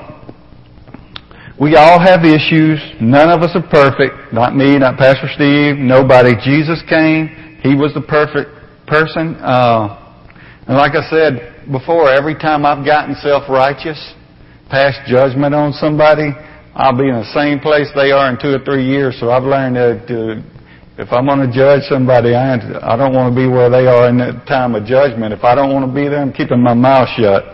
we 1.61 1.75
all 1.75 1.99
have 1.99 2.25
issues. 2.25 2.79
None 3.01 3.31
of 3.31 3.43
us 3.43 3.51
are 3.55 3.67
perfect. 3.69 4.33
Not 4.33 4.55
me, 4.55 4.79
not 4.79 4.97
Pastor 4.97 5.29
Steve, 5.35 5.77
nobody. 5.77 6.35
Jesus 6.45 6.81
came. 6.89 7.59
He 7.63 7.75
was 7.75 7.93
the 7.95 8.03
perfect 8.03 8.51
person. 8.87 9.35
Uh, 9.43 10.23
and 10.69 10.77
like 10.77 10.95
I 10.95 11.03
said 11.11 11.67
before, 11.73 12.11
every 12.11 12.35
time 12.35 12.65
I've 12.65 12.87
gotten 12.87 13.17
self-righteous, 13.17 14.15
passed 14.71 15.01
judgment 15.09 15.55
on 15.55 15.73
somebody, 15.73 16.31
I'll 16.75 16.97
be 16.97 17.09
in 17.09 17.17
the 17.17 17.33
same 17.35 17.59
place 17.59 17.89
they 17.97 18.13
are 18.13 18.31
in 18.31 18.39
two 18.41 18.55
or 18.55 18.65
three 18.65 18.87
years. 18.87 19.19
So 19.19 19.31
I've 19.31 19.43
learned 19.43 19.77
that 19.77 20.07
uh, 20.07 20.58
if 20.99 21.13
I'm 21.13 21.27
going 21.27 21.49
to 21.49 21.57
judge 21.57 21.83
somebody, 21.89 22.35
I, 22.35 22.55
I 22.83 22.97
don't 22.97 23.15
want 23.15 23.33
to 23.33 23.41
be 23.41 23.47
where 23.47 23.71
they 23.71 23.87
are 23.87 24.09
in 24.09 24.19
that 24.19 24.47
time 24.49 24.75
of 24.75 24.85
judgment. 24.85 25.33
If 25.33 25.45
I 25.45 25.55
don't 25.55 25.73
want 25.73 25.89
to 25.89 25.95
be 25.95 26.09
there, 26.09 26.21
I'm 26.21 26.33
keeping 26.33 26.61
my 26.61 26.75
mouth 26.75 27.09
shut. 27.17 27.45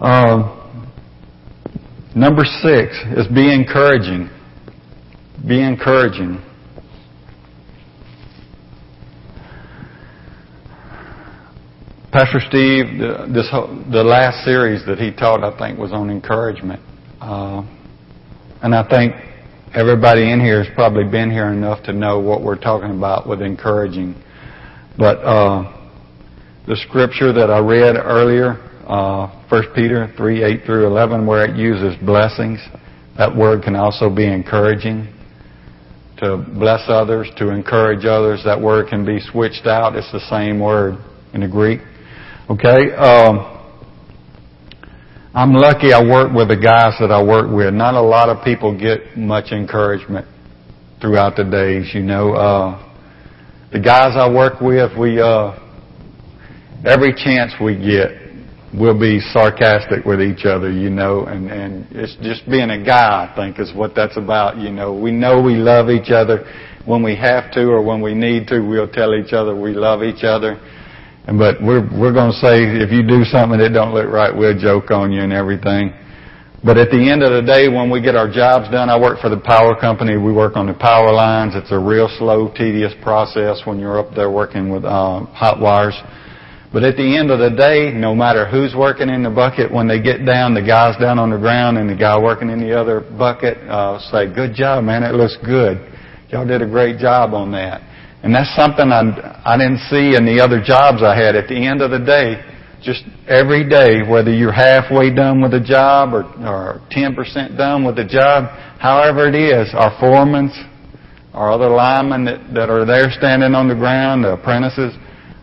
Uh, 0.00 0.72
number 2.16 2.44
six 2.62 2.96
is 3.14 3.26
be 3.28 3.52
encouraging. 3.52 4.30
Be 5.46 5.60
encouraging. 5.60 6.42
Pastor 12.10 12.40
Steve, 12.40 12.98
this 13.34 13.50
the 13.92 14.02
last 14.02 14.46
series 14.46 14.82
that 14.86 14.98
he 14.98 15.12
taught, 15.12 15.44
I 15.44 15.56
think, 15.58 15.78
was 15.78 15.92
on 15.92 16.08
encouragement, 16.08 16.80
uh, 17.20 17.62
and 18.62 18.74
I 18.74 18.88
think 18.88 19.27
everybody 19.74 20.30
in 20.30 20.40
here 20.40 20.62
has 20.64 20.74
probably 20.74 21.04
been 21.04 21.30
here 21.30 21.48
enough 21.48 21.82
to 21.84 21.92
know 21.92 22.20
what 22.20 22.42
we're 22.42 22.58
talking 22.58 22.96
about 22.96 23.28
with 23.28 23.42
encouraging. 23.42 24.14
But 24.96 25.18
uh, 25.18 25.90
the 26.66 26.76
scripture 26.88 27.32
that 27.32 27.50
I 27.50 27.58
read 27.58 27.96
earlier, 27.96 28.52
uh, 28.86 29.44
1 29.48 29.62
Peter 29.74 30.12
3, 30.16 30.44
8 30.44 30.64
through 30.64 30.86
11, 30.86 31.26
where 31.26 31.44
it 31.44 31.56
uses 31.56 31.94
blessings, 32.04 32.60
that 33.16 33.34
word 33.34 33.62
can 33.62 33.76
also 33.76 34.14
be 34.14 34.26
encouraging. 34.26 35.12
To 36.18 36.44
bless 36.58 36.82
others, 36.88 37.30
to 37.36 37.50
encourage 37.50 38.04
others, 38.04 38.42
that 38.44 38.60
word 38.60 38.88
can 38.88 39.04
be 39.04 39.20
switched 39.20 39.66
out. 39.66 39.94
It's 39.94 40.10
the 40.12 40.20
same 40.28 40.58
word 40.58 40.98
in 41.32 41.42
the 41.42 41.48
Greek. 41.48 41.80
Okay? 42.50 42.92
Um, 42.96 43.57
I'm 45.38 45.52
lucky 45.52 45.92
I 45.92 46.02
work 46.02 46.34
with 46.34 46.48
the 46.48 46.56
guys 46.56 46.98
that 46.98 47.12
I 47.12 47.22
work 47.22 47.46
with. 47.54 47.72
Not 47.72 47.94
a 47.94 48.02
lot 48.02 48.28
of 48.28 48.44
people 48.44 48.76
get 48.76 49.16
much 49.16 49.52
encouragement 49.52 50.26
throughout 51.00 51.36
the 51.36 51.44
days, 51.44 51.94
you 51.94 52.02
know. 52.02 52.32
Uh, 52.32 52.92
the 53.70 53.78
guys 53.78 54.16
I 54.16 54.28
work 54.28 54.60
with, 54.60 54.98
we, 54.98 55.20
uh, 55.20 55.56
every 56.84 57.14
chance 57.14 57.52
we 57.62 57.78
get, 57.78 58.18
we'll 58.74 58.98
be 58.98 59.20
sarcastic 59.20 60.04
with 60.04 60.20
each 60.20 60.44
other, 60.44 60.72
you 60.72 60.90
know, 60.90 61.26
and, 61.26 61.48
and 61.52 61.86
it's 61.92 62.16
just 62.20 62.44
being 62.50 62.70
a 62.70 62.84
guy, 62.84 63.30
I 63.30 63.36
think, 63.36 63.60
is 63.60 63.72
what 63.72 63.94
that's 63.94 64.16
about, 64.16 64.56
you 64.56 64.72
know. 64.72 64.92
We 64.92 65.12
know 65.12 65.40
we 65.40 65.54
love 65.54 65.88
each 65.88 66.10
other. 66.10 66.50
When 66.84 67.00
we 67.00 67.14
have 67.14 67.52
to 67.52 67.62
or 67.68 67.80
when 67.80 68.00
we 68.00 68.12
need 68.12 68.48
to, 68.48 68.58
we'll 68.58 68.90
tell 68.90 69.14
each 69.14 69.32
other 69.32 69.54
we 69.54 69.72
love 69.72 70.02
each 70.02 70.24
other. 70.24 70.58
But 71.36 71.60
we're 71.60 71.84
we're 71.92 72.14
going 72.14 72.32
to 72.32 72.38
say 72.40 72.64
if 72.64 72.88
you 72.90 73.04
do 73.04 73.20
something 73.24 73.58
that 73.60 73.76
don't 73.76 73.92
look 73.92 74.08
right, 74.08 74.34
we'll 74.34 74.58
joke 74.58 74.90
on 74.90 75.12
you 75.12 75.20
and 75.20 75.32
everything. 75.32 75.92
But 76.64 76.78
at 76.78 76.90
the 76.90 76.98
end 76.98 77.22
of 77.22 77.30
the 77.30 77.42
day, 77.42 77.68
when 77.68 77.90
we 77.90 78.00
get 78.00 78.16
our 78.16 78.32
jobs 78.32 78.72
done, 78.72 78.88
I 78.88 78.98
work 78.98 79.20
for 79.20 79.28
the 79.28 79.38
power 79.38 79.78
company. 79.78 80.16
We 80.16 80.32
work 80.32 80.56
on 80.56 80.66
the 80.66 80.74
power 80.74 81.12
lines. 81.12 81.54
It's 81.54 81.70
a 81.70 81.78
real 81.78 82.08
slow, 82.18 82.50
tedious 82.56 82.94
process 83.02 83.60
when 83.64 83.78
you're 83.78 84.00
up 84.00 84.14
there 84.16 84.30
working 84.30 84.72
with 84.72 84.84
uh, 84.84 85.26
hot 85.36 85.60
wires. 85.60 85.94
But 86.72 86.82
at 86.82 86.96
the 86.96 87.16
end 87.16 87.30
of 87.30 87.38
the 87.38 87.50
day, 87.50 87.92
no 87.92 88.14
matter 88.14 88.48
who's 88.48 88.74
working 88.74 89.08
in 89.08 89.22
the 89.22 89.30
bucket, 89.30 89.72
when 89.72 89.86
they 89.86 90.00
get 90.00 90.24
down, 90.24 90.52
the 90.54 90.64
guy's 90.64 90.96
down 90.96 91.18
on 91.18 91.30
the 91.30 91.38
ground 91.38 91.78
and 91.78 91.88
the 91.88 91.94
guy 91.94 92.18
working 92.18 92.50
in 92.50 92.60
the 92.60 92.72
other 92.72 93.00
bucket 93.00 93.58
uh, 93.68 94.00
say, 94.10 94.32
"Good 94.32 94.54
job, 94.54 94.82
man. 94.82 95.04
It 95.04 95.14
looks 95.14 95.36
good. 95.44 95.78
Y'all 96.30 96.46
did 96.46 96.60
a 96.60 96.66
great 96.66 96.98
job 96.98 97.34
on 97.34 97.52
that." 97.52 97.87
And 98.22 98.34
that's 98.34 98.54
something 98.56 98.90
I, 98.90 99.42
I 99.44 99.56
didn't 99.56 99.78
see 99.90 100.16
in 100.16 100.26
the 100.26 100.40
other 100.42 100.62
jobs 100.62 101.02
I 101.02 101.14
had. 101.16 101.36
At 101.36 101.48
the 101.48 101.54
end 101.54 101.82
of 101.82 101.90
the 101.90 102.02
day, 102.02 102.42
just 102.82 103.02
every 103.26 103.68
day, 103.68 104.02
whether 104.02 104.32
you're 104.32 104.52
halfway 104.52 105.14
done 105.14 105.40
with 105.40 105.54
a 105.54 105.60
job 105.60 106.14
or, 106.14 106.24
or 106.46 106.80
10% 106.90 107.56
done 107.56 107.84
with 107.84 107.98
a 107.98 108.04
job, 108.04 108.50
however 108.78 109.28
it 109.28 109.34
is, 109.34 109.72
our 109.74 109.94
foremen, 109.98 110.50
our 111.32 111.50
other 111.52 111.68
linemen 111.68 112.24
that, 112.24 112.54
that 112.54 112.70
are 112.70 112.84
there 112.84 113.10
standing 113.10 113.54
on 113.54 113.68
the 113.68 113.74
ground, 113.74 114.24
the 114.24 114.32
apprentices, 114.34 114.94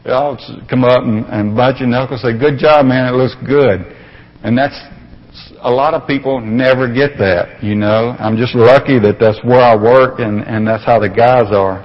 they 0.03 0.11
all 0.11 0.37
come 0.69 0.83
up 0.83 1.03
and, 1.03 1.25
and 1.27 1.55
bite 1.55 1.79
your 1.79 1.89
knuckles 1.89 2.23
and 2.23 2.35
say, 2.35 2.39
good 2.39 2.59
job, 2.59 2.85
man, 2.85 3.11
it 3.11 3.17
looks 3.17 3.35
good. 3.47 3.81
And 4.43 4.57
that's, 4.57 4.77
a 5.59 5.71
lot 5.71 5.93
of 5.93 6.07
people 6.07 6.39
never 6.39 6.91
get 6.91 7.17
that, 7.17 7.63
you 7.63 7.75
know. 7.75 8.15
I'm 8.19 8.37
just 8.37 8.55
lucky 8.55 8.99
that 8.99 9.17
that's 9.19 9.39
where 9.43 9.59
I 9.59 9.75
work 9.75 10.19
and, 10.19 10.41
and 10.41 10.67
that's 10.67 10.85
how 10.85 10.99
the 10.99 11.09
guys 11.09 11.51
are. 11.51 11.83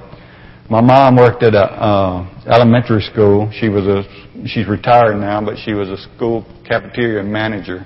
My 0.71 0.79
mom 0.79 1.17
worked 1.17 1.43
at 1.43 1.53
a 1.53 1.67
uh, 1.67 2.43
elementary 2.47 3.01
school. 3.01 3.51
She 3.59 3.67
was 3.67 3.83
a 3.87 4.07
she's 4.47 4.69
retired 4.69 5.19
now, 5.19 5.43
but 5.43 5.57
she 5.65 5.73
was 5.73 5.89
a 5.89 5.97
school 5.97 6.45
cafeteria 6.65 7.23
manager. 7.23 7.85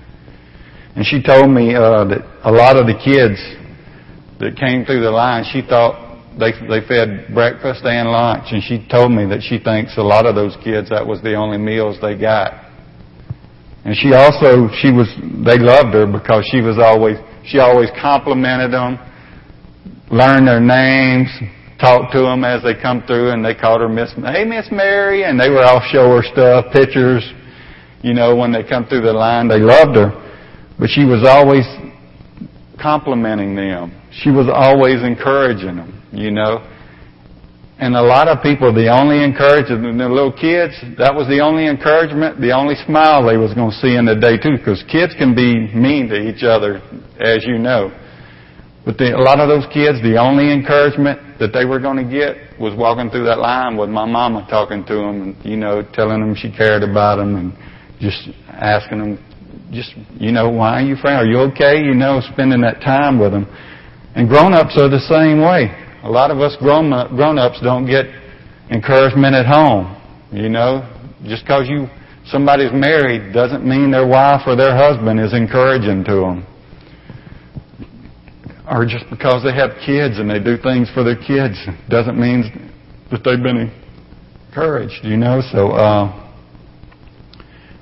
And 0.96 1.04
she 1.04 1.20
told 1.20 1.50
me 1.50 1.74
uh, 1.74 2.06
that 2.06 2.22
a 2.44 2.52
lot 2.52 2.78
of 2.78 2.86
the 2.86 2.94
kids 2.94 3.42
that 4.38 4.56
came 4.56 4.86
through 4.86 5.02
the 5.02 5.10
line, 5.10 5.46
she 5.52 5.66
thought 5.66 5.98
they 6.38 6.52
they 6.70 6.86
fed 6.86 7.34
breakfast 7.34 7.82
and 7.86 8.08
lunch, 8.08 8.54
and 8.54 8.62
she 8.62 8.86
told 8.88 9.12
me 9.12 9.26
that 9.34 9.42
she 9.42 9.58
thinks 9.58 9.98
a 9.98 10.06
lot 10.06 10.28
of 10.28 10.36
those 10.36 10.56
kids 10.64 10.92
that 10.92 11.02
was 11.02 11.24
the 11.24 11.34
only 11.34 11.58
meals 11.58 11.98
they 12.04 12.16
got. 12.16 12.54
And 13.84 13.98
she 13.98 14.14
also 14.14 14.70
she 14.78 14.94
was 14.94 15.10
they 15.42 15.58
loved 15.58 15.90
her 15.96 16.06
because 16.06 16.46
she 16.54 16.62
was 16.62 16.78
always 16.78 17.18
she 17.50 17.58
always 17.58 17.90
complimented 18.00 18.70
them, 18.70 19.02
learned 20.12 20.46
their 20.46 20.62
names, 20.62 21.34
talk 21.86 22.12
to 22.12 22.20
them 22.20 22.44
as 22.44 22.64
they 22.64 22.74
come 22.74 23.04
through, 23.06 23.32
and 23.32 23.46
they 23.46 23.54
called 23.54 23.82
her 23.82 23.90
Miss, 23.90 24.12
hey 24.14 24.44
Miss 24.44 24.68
Mary, 24.72 25.24
and 25.24 25.40
they 25.40 25.50
would 25.50 25.64
all 25.64 25.82
show 25.92 26.18
her 26.18 26.24
stuff, 26.24 26.74
pictures. 26.74 27.22
You 28.02 28.14
know, 28.14 28.36
when 28.36 28.52
they 28.52 28.64
come 28.64 28.86
through 28.86 29.02
the 29.02 29.14
line, 29.14 29.48
they 29.48 29.60
loved 29.60 29.96
her, 29.96 30.10
but 30.80 30.90
she 30.90 31.06
was 31.06 31.26
always 31.26 31.66
complimenting 32.82 33.56
them. 33.56 33.94
She 34.12 34.30
was 34.30 34.50
always 34.52 35.02
encouraging 35.04 35.78
them. 35.78 36.02
You 36.12 36.32
know. 36.32 36.72
And 37.78 37.94
a 37.96 38.02
lot 38.02 38.30
of 38.30 38.42
people, 38.42 38.74
the 38.74 38.88
only 38.88 39.22
encouragement, 39.22 39.98
the 39.98 40.08
little 40.08 40.32
kids, 40.32 40.80
that 40.98 41.14
was 41.14 41.28
the 41.28 41.42
only 41.42 41.68
encouragement, 41.68 42.40
the 42.40 42.56
only 42.56 42.76
smile 42.88 43.28
they 43.28 43.36
was 43.36 43.54
going 43.54 43.70
to 43.70 43.78
see 43.84 44.00
in 44.00 44.06
the 44.06 44.16
day 44.16 44.38
too, 44.40 44.56
because 44.56 44.80
kids 44.88 45.14
can 45.20 45.36
be 45.36 45.68
mean 45.76 46.08
to 46.08 46.16
each 46.16 46.44
other, 46.44 46.80
as 47.20 47.44
you 47.44 47.60
know. 47.60 47.92
But 48.86 49.00
the, 49.00 49.18
a 49.18 49.18
lot 49.18 49.42
of 49.42 49.50
those 49.50 49.66
kids, 49.74 49.98
the 50.06 50.22
only 50.22 50.54
encouragement 50.54 51.40
that 51.40 51.50
they 51.52 51.66
were 51.66 51.80
going 51.80 51.98
to 51.98 52.06
get 52.06 52.38
was 52.62 52.78
walking 52.78 53.10
through 53.10 53.26
that 53.26 53.40
line 53.40 53.78
with 53.78 53.90
my 53.90 54.06
mama 54.06 54.46
talking 54.48 54.86
to 54.86 54.94
them 54.94 55.22
and, 55.24 55.36
you 55.44 55.58
know, 55.58 55.82
telling 55.82 56.22
them 56.22 56.36
she 56.38 56.54
cared 56.54 56.84
about 56.84 57.18
them 57.18 57.36
and 57.36 57.52
just 58.00 58.30
asking 58.48 59.00
them, 59.00 59.12
just, 59.74 59.98
you 60.22 60.32
know, 60.32 60.50
why 60.50 60.80
are 60.80 60.86
you 60.86 60.96
friend? 60.96 61.18
Are 61.18 61.26
you 61.26 61.40
okay? 61.52 61.82
You 61.82 61.96
know, 61.96 62.22
spending 62.32 62.62
that 62.62 62.80
time 62.86 63.18
with 63.18 63.32
them. 63.32 63.50
And 64.14 64.30
grown-ups 64.30 64.78
are 64.78 64.88
the 64.88 65.02
same 65.10 65.42
way. 65.42 65.74
A 66.04 66.10
lot 66.10 66.30
of 66.30 66.38
us 66.38 66.56
grown 66.60 66.94
grown-ups 67.16 67.62
don't 67.64 67.88
get 67.88 68.06
encouragement 68.70 69.34
at 69.34 69.48
home. 69.48 69.98
You 70.32 70.50
know, 70.50 70.86
just 71.26 71.44
because 71.44 71.68
you 71.68 71.88
somebody's 72.26 72.72
married 72.72 73.34
doesn't 73.34 73.66
mean 73.66 73.90
their 73.90 74.06
wife 74.06 74.42
or 74.46 74.56
their 74.56 74.78
husband 74.78 75.20
is 75.20 75.34
encouraging 75.34 76.04
to 76.06 76.16
them 76.22 76.46
or 78.70 78.86
just 78.86 79.06
because 79.10 79.44
they 79.44 79.54
have 79.54 79.72
kids 79.86 80.18
and 80.18 80.30
they 80.30 80.40
do 80.40 80.58
things 80.58 80.90
for 80.94 81.04
their 81.04 81.18
kids 81.18 81.58
doesn't 81.90 82.20
mean 82.20 82.72
that 83.12 83.24
they've 83.24 83.42
been 83.42 83.72
encouraged, 84.50 85.04
you 85.04 85.18
know. 85.18 85.42
So 85.52 85.72
uh, 85.72 86.10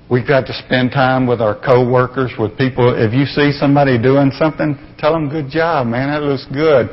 we've 0.09 0.27
got 0.27 0.45
to 0.47 0.53
spend 0.65 0.91
time 0.91 1.25
with 1.25 1.41
our 1.41 1.55
coworkers, 1.55 2.31
with 2.37 2.57
people. 2.57 2.93
If 2.95 3.13
you 3.13 3.25
see 3.25 3.51
somebody 3.51 4.01
doing 4.01 4.31
something, 4.35 4.75
tell 4.99 5.13
them, 5.13 5.29
"Good 5.29 5.49
job, 5.49 5.87
man. 5.87 6.11
That 6.11 6.23
looks 6.23 6.45
good." 6.51 6.89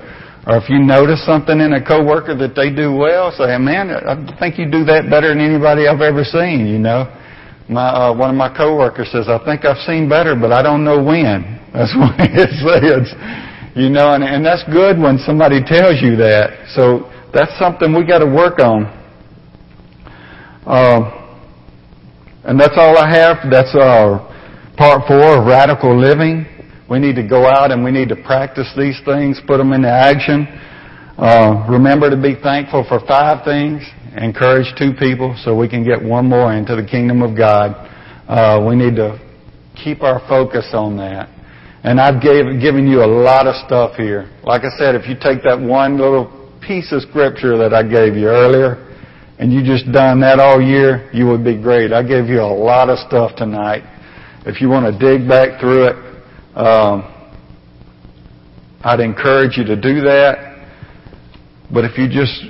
Or 0.47 0.57
if 0.57 0.71
you 0.71 0.79
notice 0.79 1.25
something 1.27 1.61
in 1.61 1.75
a 1.75 1.85
coworker 1.85 2.35
that 2.37 2.55
they 2.55 2.71
do 2.71 2.93
well, 2.93 3.33
say, 3.33 3.59
"Man, 3.59 3.91
I 3.91 4.15
think 4.39 4.59
you 4.59 4.71
do 4.71 4.85
that 4.85 5.11
better 5.11 5.29
than 5.29 5.41
anybody 5.41 5.89
I've 5.89 6.01
ever 6.01 6.25
seen." 6.25 6.67
You 6.67 6.79
know. 6.79 7.17
My 7.69 7.89
uh, 7.89 8.15
one 8.15 8.31
of 8.31 8.37
my 8.37 8.55
coworkers 8.55 9.11
says, 9.11 9.29
"I 9.29 9.43
think 9.45 9.65
I've 9.65 9.83
seen 9.83 10.09
better, 10.09 10.37
but 10.37 10.53
I 10.53 10.63
don't 10.63 10.85
know 10.85 11.03
when." 11.03 11.59
That's 11.73 11.95
what 11.99 12.15
it 12.19 12.51
says. 12.63 13.50
You 13.77 13.89
know, 13.89 14.15
and, 14.15 14.25
and 14.25 14.45
that's 14.45 14.65
good 14.65 14.99
when 14.99 15.19
somebody 15.19 15.63
tells 15.63 16.03
you 16.03 16.17
that. 16.17 16.67
So 16.75 17.11
that's 17.33 17.57
something 17.57 17.95
we 17.95 18.05
got 18.05 18.19
to 18.19 18.27
work 18.27 18.59
on. 18.59 18.87
Uh, 20.67 21.17
and 22.45 22.59
that's 22.59 22.75
all 22.77 22.99
I 22.99 23.09
have. 23.15 23.49
That's 23.49 23.73
uh, 23.75 24.75
part 24.77 25.07
four 25.07 25.39
of 25.39 25.47
radical 25.47 25.97
living. 25.97 26.47
We 26.91 26.99
need 26.99 27.15
to 27.15 27.27
go 27.27 27.47
out 27.47 27.71
and 27.71 27.85
we 27.85 27.93
need 27.93 28.09
to 28.09 28.17
practice 28.17 28.67
these 28.77 29.01
things, 29.05 29.41
put 29.47 29.59
them 29.59 29.73
into 29.73 29.89
action. 29.89 30.49
Uh, 31.17 31.67
remember 31.71 32.11
to 32.11 32.21
be 32.21 32.35
thankful 32.43 32.85
for 32.89 32.99
five 33.07 33.45
things. 33.45 33.83
Encourage 34.17 34.67
two 34.77 34.93
people 34.99 35.37
so 35.45 35.57
we 35.57 35.69
can 35.69 35.85
get 35.85 36.03
one 36.03 36.27
more 36.27 36.53
into 36.55 36.75
the 36.75 36.85
kingdom 36.85 37.23
of 37.23 37.37
God. 37.37 37.77
Uh, 38.27 38.65
we 38.67 38.75
need 38.75 38.97
to 38.97 39.21
keep 39.77 40.03
our 40.03 40.19
focus 40.29 40.71
on 40.73 40.97
that. 40.97 41.29
And 41.83 42.01
I've 42.01 42.23
gave, 42.23 42.61
given 42.61 42.87
you 42.87 43.03
a 43.03 43.07
lot 43.07 43.47
of 43.47 43.55
stuff 43.67 43.97
here. 43.97 44.31
Like 44.43 44.63
I 44.63 44.71
said, 44.77 44.95
if 44.95 45.09
you 45.09 45.15
take 45.15 45.43
that 45.45 45.59
one 45.59 45.99
little 45.99 46.51
piece 46.61 46.93
of 46.93 47.03
scripture 47.03 47.57
that 47.57 47.73
I 47.73 47.83
gave 47.83 48.17
you 48.17 48.29
earlier, 48.29 48.87
and 49.39 49.51
you 49.51 49.65
just 49.65 49.91
done 49.91 50.21
that 50.21 50.39
all 50.39 50.61
year, 50.61 51.09
you 51.15 51.27
would 51.27 51.43
be 51.43 51.57
great. 51.57 51.93
I 51.93 52.03
gave 52.03 52.27
you 52.27 52.41
a 52.41 52.53
lot 52.53 52.91
of 52.91 52.99
stuff 52.99 53.35
tonight. 53.37 53.83
If 54.45 54.61
you 54.61 54.69
want 54.69 54.85
to 54.85 54.93
dig 54.93 55.27
back 55.27 55.59
through 55.59 55.89
it, 55.89 55.97
um, 56.55 57.09
I'd 58.85 59.01
encourage 59.01 59.57
you 59.57 59.65
to 59.65 59.77
do 59.77 60.03
that. 60.03 60.69
But 61.73 61.87
if 61.87 61.97
you 61.97 62.09
just 62.09 62.45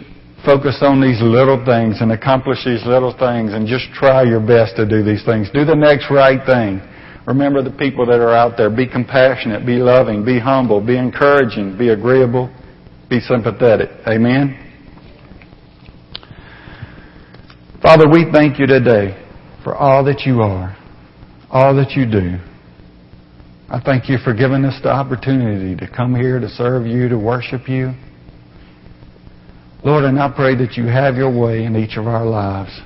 focus 0.45 0.79
on 0.83 1.01
these 1.01 1.23
little 1.23 1.63
things 1.65 2.01
and 2.01 2.11
accomplish 2.11 2.65
these 2.65 2.85
little 2.85 3.13
things 3.13 3.53
and 3.53 3.69
just 3.69 3.87
try 3.95 4.25
your 4.25 4.41
best 4.41 4.75
to 4.77 4.89
do 4.89 5.05
these 5.05 5.25
things, 5.25 5.49
do 5.55 5.65
the 5.65 5.77
next 5.77 6.11
right 6.11 6.45
thing. 6.45 6.83
Remember 7.27 7.63
the 7.63 7.71
people 7.71 8.07
that 8.07 8.21
are 8.21 8.35
out 8.35 8.57
there. 8.57 8.71
Be 8.71 8.89
compassionate, 8.89 9.67
be 9.67 9.77
loving, 9.77 10.25
be 10.25 10.39
humble, 10.39 10.85
be 10.85 10.97
encouraging, 10.97 11.77
be 11.77 11.91
agreeable, 11.91 12.53
be 13.09 13.21
sympathetic. 13.21 13.91
Amen? 14.09 14.67
Father, 17.83 18.09
we 18.09 18.27
thank 18.33 18.59
you 18.59 18.67
today 18.67 19.17
for 19.65 19.75
all 19.75 20.05
that 20.05 20.23
you 20.27 20.41
are, 20.41 20.77
all 21.51 21.75
that 21.77 21.93
you 21.93 22.05
do. 22.11 22.39
I 23.69 23.81
thank 23.81 24.09
you 24.09 24.19
for 24.19 24.35
giving 24.35 24.65
us 24.65 24.81
the 24.83 24.91
opportunity 24.91 25.77
to 25.77 25.91
come 25.91 26.15
here 26.15 26.41
to 26.41 26.49
serve 26.49 26.87
you, 26.87 27.09
to 27.09 27.19
worship 27.19 27.69
you. 27.69 27.93
Lord, 29.85 30.05
and 30.05 30.19
I 30.19 30.31
pray 30.35 30.57
that 30.57 30.77
you 30.77 30.87
have 30.87 31.17
your 31.17 31.31
way 31.31 31.65
in 31.65 31.77
each 31.77 31.97
of 31.97 32.07
our 32.07 32.27
lives. 32.27 32.81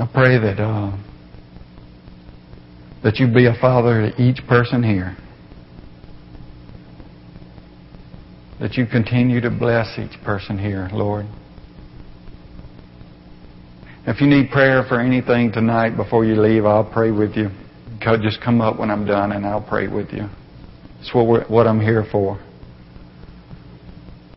I 0.00 0.06
pray 0.06 0.38
that 0.38 0.58
uh, 0.58 0.96
that 3.02 3.16
you 3.18 3.26
be 3.26 3.44
a 3.44 3.54
father 3.60 4.10
to 4.10 4.22
each 4.22 4.40
person 4.48 4.82
here. 4.82 5.14
That 8.60 8.78
you 8.78 8.86
continue 8.86 9.42
to 9.42 9.50
bless 9.50 9.98
each 9.98 10.18
person 10.24 10.58
here, 10.58 10.88
Lord. 10.90 11.26
If 14.06 14.22
you 14.22 14.26
need 14.26 14.50
prayer 14.50 14.86
for 14.88 14.98
anything 14.98 15.52
tonight 15.52 15.98
before 15.98 16.24
you 16.24 16.40
leave, 16.40 16.64
I'll 16.64 16.90
pray 16.90 17.10
with 17.10 17.36
you. 17.36 17.50
Just 18.22 18.40
come 18.40 18.62
up 18.62 18.78
when 18.78 18.90
I'm 18.90 19.04
done 19.04 19.32
and 19.32 19.44
I'll 19.44 19.60
pray 19.60 19.86
with 19.86 20.14
you. 20.14 20.30
It's 21.00 21.12
what, 21.14 21.50
what 21.50 21.66
I'm 21.66 21.78
here 21.78 22.06
for. 22.10 22.40